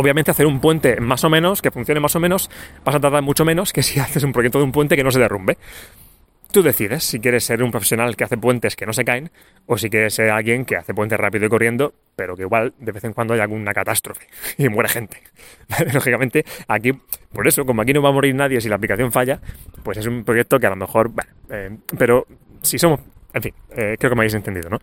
Obviamente 0.00 0.30
hacer 0.30 0.46
un 0.46 0.60
puente 0.60 1.00
más 1.00 1.24
o 1.24 1.28
menos, 1.28 1.60
que 1.60 1.72
funcione 1.72 1.98
más 1.98 2.14
o 2.14 2.20
menos, 2.20 2.48
vas 2.84 2.94
a 2.94 3.00
tardar 3.00 3.20
mucho 3.20 3.44
menos 3.44 3.72
que 3.72 3.82
si 3.82 3.98
haces 4.00 4.22
un 4.22 4.32
proyecto 4.32 4.58
de 4.58 4.64
un 4.64 4.70
puente 4.70 4.94
que 4.94 5.02
no 5.02 5.10
se 5.10 5.18
derrumbe. 5.18 5.58
Tú 6.52 6.62
decides 6.62 7.02
si 7.02 7.18
quieres 7.18 7.42
ser 7.42 7.64
un 7.64 7.72
profesional 7.72 8.14
que 8.14 8.22
hace 8.22 8.38
puentes 8.38 8.76
que 8.76 8.86
no 8.86 8.92
se 8.92 9.04
caen 9.04 9.32
o 9.66 9.76
si 9.76 9.90
quieres 9.90 10.14
ser 10.14 10.30
alguien 10.30 10.64
que 10.64 10.76
hace 10.76 10.94
puentes 10.94 11.18
rápido 11.18 11.46
y 11.46 11.48
corriendo, 11.48 11.94
pero 12.14 12.36
que 12.36 12.42
igual 12.42 12.74
de 12.78 12.92
vez 12.92 13.02
en 13.02 13.12
cuando 13.12 13.34
hay 13.34 13.40
alguna 13.40 13.74
catástrofe 13.74 14.28
y 14.56 14.68
muere 14.68 14.88
gente. 14.88 15.20
Lógicamente, 15.92 16.44
aquí, 16.68 16.92
por 17.32 17.48
eso, 17.48 17.66
como 17.66 17.82
aquí 17.82 17.92
no 17.92 18.00
va 18.00 18.10
a 18.10 18.12
morir 18.12 18.36
nadie 18.36 18.60
si 18.60 18.68
la 18.68 18.76
aplicación 18.76 19.10
falla, 19.10 19.40
pues 19.82 19.98
es 19.98 20.06
un 20.06 20.22
proyecto 20.22 20.60
que 20.60 20.68
a 20.68 20.70
lo 20.70 20.76
mejor, 20.76 21.10
eh, 21.50 21.76
pero 21.98 22.24
si 22.62 22.78
somos, 22.78 23.00
en 23.34 23.42
fin, 23.42 23.54
eh, 23.72 23.96
creo 23.98 24.10
que 24.10 24.14
me 24.14 24.20
habéis 24.20 24.34
entendido, 24.34 24.70
¿no? 24.70 24.78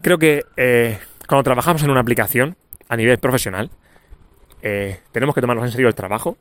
Creo 0.00 0.16
que 0.16 0.42
eh, 0.56 0.98
cuando 1.28 1.42
trabajamos 1.42 1.82
en 1.82 1.90
una 1.90 2.00
aplicación 2.00 2.56
a 2.88 2.96
nivel 2.96 3.18
profesional, 3.18 3.70
tenemos 4.60 5.34
que 5.34 5.40
tomarnos 5.40 5.66
en 5.66 5.72
serio 5.72 5.88
el 5.88 5.94
trabajo 5.94 6.36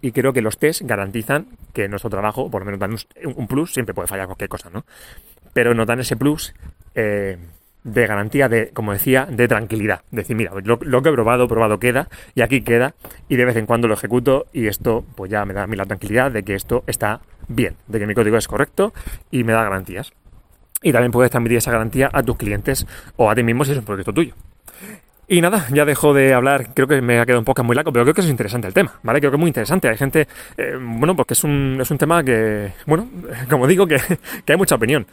y 0.00 0.12
creo 0.12 0.32
que 0.32 0.42
los 0.42 0.58
test 0.58 0.82
garantizan 0.82 1.46
que 1.72 1.88
nuestro 1.88 2.10
trabajo, 2.10 2.50
por 2.50 2.62
lo 2.62 2.66
menos 2.66 2.80
dan 2.80 2.96
un, 3.36 3.46
plus, 3.46 3.72
siempre 3.72 3.94
puede 3.94 4.08
fallar 4.08 4.26
cualquier 4.26 4.48
cosa, 4.48 4.70
¿no? 4.70 4.84
Pero 5.52 5.74
nos 5.74 5.86
dan 5.86 6.00
ese 6.00 6.16
plus 6.16 6.54
eh, 6.94 7.36
de 7.84 8.06
garantía 8.06 8.48
de, 8.48 8.70
como 8.70 8.92
decía, 8.92 9.26
de 9.26 9.48
tranquilidad. 9.48 10.02
Decir, 10.10 10.36
mira, 10.36 10.52
lo, 10.62 10.78
que 10.78 11.08
he 11.08 11.12
probado, 11.12 11.48
probado 11.48 11.78
queda, 11.78 12.08
y 12.34 12.42
aquí 12.42 12.62
queda, 12.62 12.94
y 13.28 13.36
de 13.36 13.44
vez 13.44 13.56
en 13.56 13.66
cuando 13.66 13.88
lo 13.88 13.94
ejecuto, 13.94 14.46
y 14.52 14.66
esto 14.66 15.04
pues 15.14 15.30
ya 15.30 15.44
me 15.44 15.54
da 15.54 15.64
a 15.64 15.66
mí 15.66 15.76
la 15.76 15.86
tranquilidad 15.86 16.30
de 16.30 16.42
que 16.42 16.54
esto 16.54 16.84
está 16.86 17.20
bien, 17.48 17.76
de 17.88 17.98
que 17.98 18.06
mi 18.06 18.14
código 18.14 18.36
es 18.36 18.48
correcto 18.48 18.92
y 19.30 19.44
me 19.44 19.52
da 19.52 19.64
garantías. 19.64 20.12
Y 20.82 20.92
también 20.92 21.12
puedes 21.12 21.30
transmitir 21.30 21.58
esa 21.58 21.72
garantía 21.72 22.08
a 22.12 22.22
tus 22.22 22.36
clientes 22.36 22.86
o 23.16 23.30
a 23.30 23.34
ti 23.34 23.42
mismo 23.42 23.64
si 23.64 23.72
es 23.72 23.78
un 23.78 23.84
proyecto 23.84 24.14
tuyo. 24.14 24.34
Y 25.32 25.40
nada, 25.40 25.68
ya 25.72 25.84
dejo 25.84 26.12
de 26.12 26.34
hablar, 26.34 26.74
creo 26.74 26.88
que 26.88 27.00
me 27.00 27.20
ha 27.20 27.24
quedado 27.24 27.38
un 27.38 27.44
poco 27.44 27.62
muy 27.62 27.76
largo, 27.76 27.92
pero 27.92 28.04
creo 28.04 28.14
que 28.14 28.20
es 28.20 28.26
interesante 28.26 28.66
el 28.66 28.74
tema, 28.74 28.98
¿vale? 29.04 29.20
Creo 29.20 29.30
que 29.30 29.36
es 29.36 29.40
muy 29.40 29.46
interesante. 29.46 29.88
Hay 29.88 29.96
gente, 29.96 30.26
eh, 30.56 30.76
bueno, 30.76 31.14
porque 31.14 31.34
es 31.34 31.44
un, 31.44 31.78
es 31.80 31.88
un 31.88 31.98
tema 31.98 32.24
que, 32.24 32.72
bueno, 32.84 33.08
como 33.48 33.68
digo, 33.68 33.86
que, 33.86 34.00
hay 34.48 34.56
mucha 34.56 34.74
opinión 34.74 35.06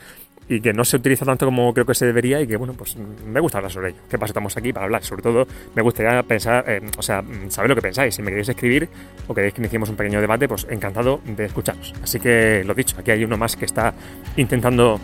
y 0.50 0.60
que 0.60 0.74
no 0.74 0.84
se 0.86 0.98
utiliza 0.98 1.24
tanto 1.24 1.46
como 1.46 1.72
creo 1.72 1.86
que 1.86 1.94
se 1.94 2.08
debería 2.08 2.42
y 2.42 2.48
que, 2.48 2.58
bueno, 2.58 2.74
pues 2.74 2.98
me 2.98 3.40
gusta 3.40 3.60
hablar 3.60 3.72
sobre 3.72 3.90
ello. 3.90 4.00
¿Qué 4.10 4.18
pasa? 4.18 4.32
Estamos 4.32 4.58
aquí 4.58 4.74
para 4.74 4.86
hablar. 4.86 5.04
Sobre 5.04 5.22
todo, 5.22 5.46
me 5.76 5.84
gustaría 5.84 6.24
pensar, 6.24 6.66
o 6.98 7.02
sea, 7.04 7.24
saber 7.50 7.70
lo 7.70 7.76
que 7.76 7.84
pensáis. 7.84 8.16
Si 8.16 8.24
me 8.24 8.32
queréis 8.32 8.50
escribir 8.50 8.90
o 9.28 9.36
queréis 9.36 9.54
que 9.54 9.62
iniciemos 9.62 9.88
un 9.88 9.98
pequeño 9.98 10.20
debate, 10.20 10.48
pues 10.48 10.66
encantado 10.68 11.22
de 11.26 11.46
escucharos. 11.46 11.94
Así 12.02 12.20
que, 12.20 12.64
lo 12.66 12.74
dicho, 12.74 12.96
aquí 12.98 13.12
hay 13.12 13.24
uno 13.24 13.38
más 13.38 13.56
que 13.56 13.66
está 13.66 13.94
intentando 14.36 15.00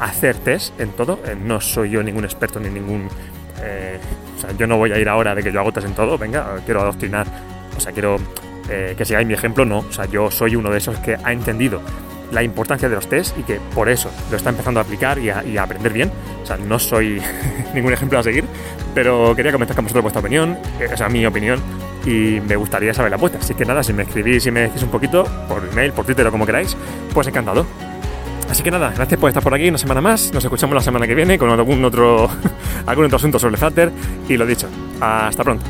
hacer 0.00 0.36
test 0.36 0.80
en 0.80 0.92
todo. 0.92 1.20
Eh, 1.26 1.36
no 1.36 1.60
soy 1.60 1.90
yo 1.90 2.02
ningún 2.02 2.24
experto 2.24 2.58
ni 2.58 2.70
ningún 2.70 3.06
eh, 3.62 3.98
o 4.36 4.40
sea, 4.40 4.52
yo 4.56 4.66
no 4.66 4.76
voy 4.76 4.92
a 4.92 4.98
ir 4.98 5.08
ahora 5.08 5.34
de 5.34 5.42
que 5.42 5.52
yo 5.52 5.60
hago 5.60 5.72
test 5.72 5.86
en 5.86 5.94
todo, 5.94 6.16
venga, 6.18 6.56
quiero 6.64 6.80
adoctrinar, 6.80 7.26
o 7.76 7.80
sea, 7.80 7.92
quiero 7.92 8.16
eh, 8.68 8.94
que 8.96 9.04
sigáis 9.04 9.26
mi 9.26 9.34
ejemplo, 9.34 9.64
no. 9.64 9.78
O 9.78 9.92
sea, 9.92 10.06
yo 10.06 10.30
soy 10.30 10.56
uno 10.56 10.70
de 10.70 10.78
esos 10.78 10.98
que 11.00 11.16
ha 11.22 11.32
entendido 11.32 11.80
la 12.30 12.42
importancia 12.44 12.88
de 12.88 12.94
los 12.94 13.08
test 13.08 13.36
y 13.36 13.42
que 13.42 13.60
por 13.74 13.88
eso 13.88 14.10
lo 14.30 14.36
está 14.36 14.50
empezando 14.50 14.78
a 14.78 14.84
aplicar 14.84 15.18
y 15.18 15.30
a, 15.30 15.62
aprender 15.62 15.92
bien. 15.92 16.12
O 16.42 16.46
sea, 16.46 16.56
no 16.56 16.78
soy 16.78 17.20
ningún 17.74 17.92
ejemplo 17.92 18.18
a 18.18 18.22
seguir, 18.22 18.44
pero 18.94 19.34
quería 19.34 19.52
comentar 19.52 19.74
con 19.74 19.84
vosotros 19.84 20.02
vuestra 20.02 20.20
opinión, 20.20 20.56
eh, 20.78 20.88
o 20.92 20.96
sea, 20.96 21.08
mi 21.08 21.26
opinión, 21.26 21.60
y 22.06 22.40
me 22.40 22.56
gustaría 22.56 22.94
saber 22.94 23.10
la 23.10 23.16
vuestra. 23.16 23.40
Así 23.40 23.54
que 23.54 23.64
nada, 23.64 23.82
si 23.82 23.92
me 23.92 24.04
escribís 24.04 24.46
y 24.46 24.50
me 24.50 24.62
decís 24.62 24.82
un 24.82 24.90
poquito, 24.90 25.24
por 25.48 25.68
email, 25.72 25.92
por 25.92 26.04
Twitter 26.06 26.26
o 26.26 26.30
como 26.30 26.46
queráis, 26.46 26.76
pues 27.12 27.26
encantado. 27.26 27.66
Así 28.50 28.64
que 28.64 28.70
nada, 28.72 28.92
gracias 28.94 29.20
por 29.20 29.30
estar 29.30 29.42
por 29.44 29.54
aquí 29.54 29.68
una 29.68 29.78
semana 29.78 30.00
más. 30.00 30.32
Nos 30.32 30.42
escuchamos 30.42 30.74
la 30.74 30.82
semana 30.82 31.06
que 31.06 31.14
viene 31.14 31.38
con 31.38 31.48
algún 31.50 31.84
otro, 31.84 32.28
algún 32.86 33.04
otro 33.04 33.16
asunto 33.16 33.38
sobre 33.38 33.56
Flutter. 33.56 33.92
Y 34.28 34.36
lo 34.36 34.44
dicho, 34.44 34.68
hasta 35.00 35.44
pronto. 35.44 35.64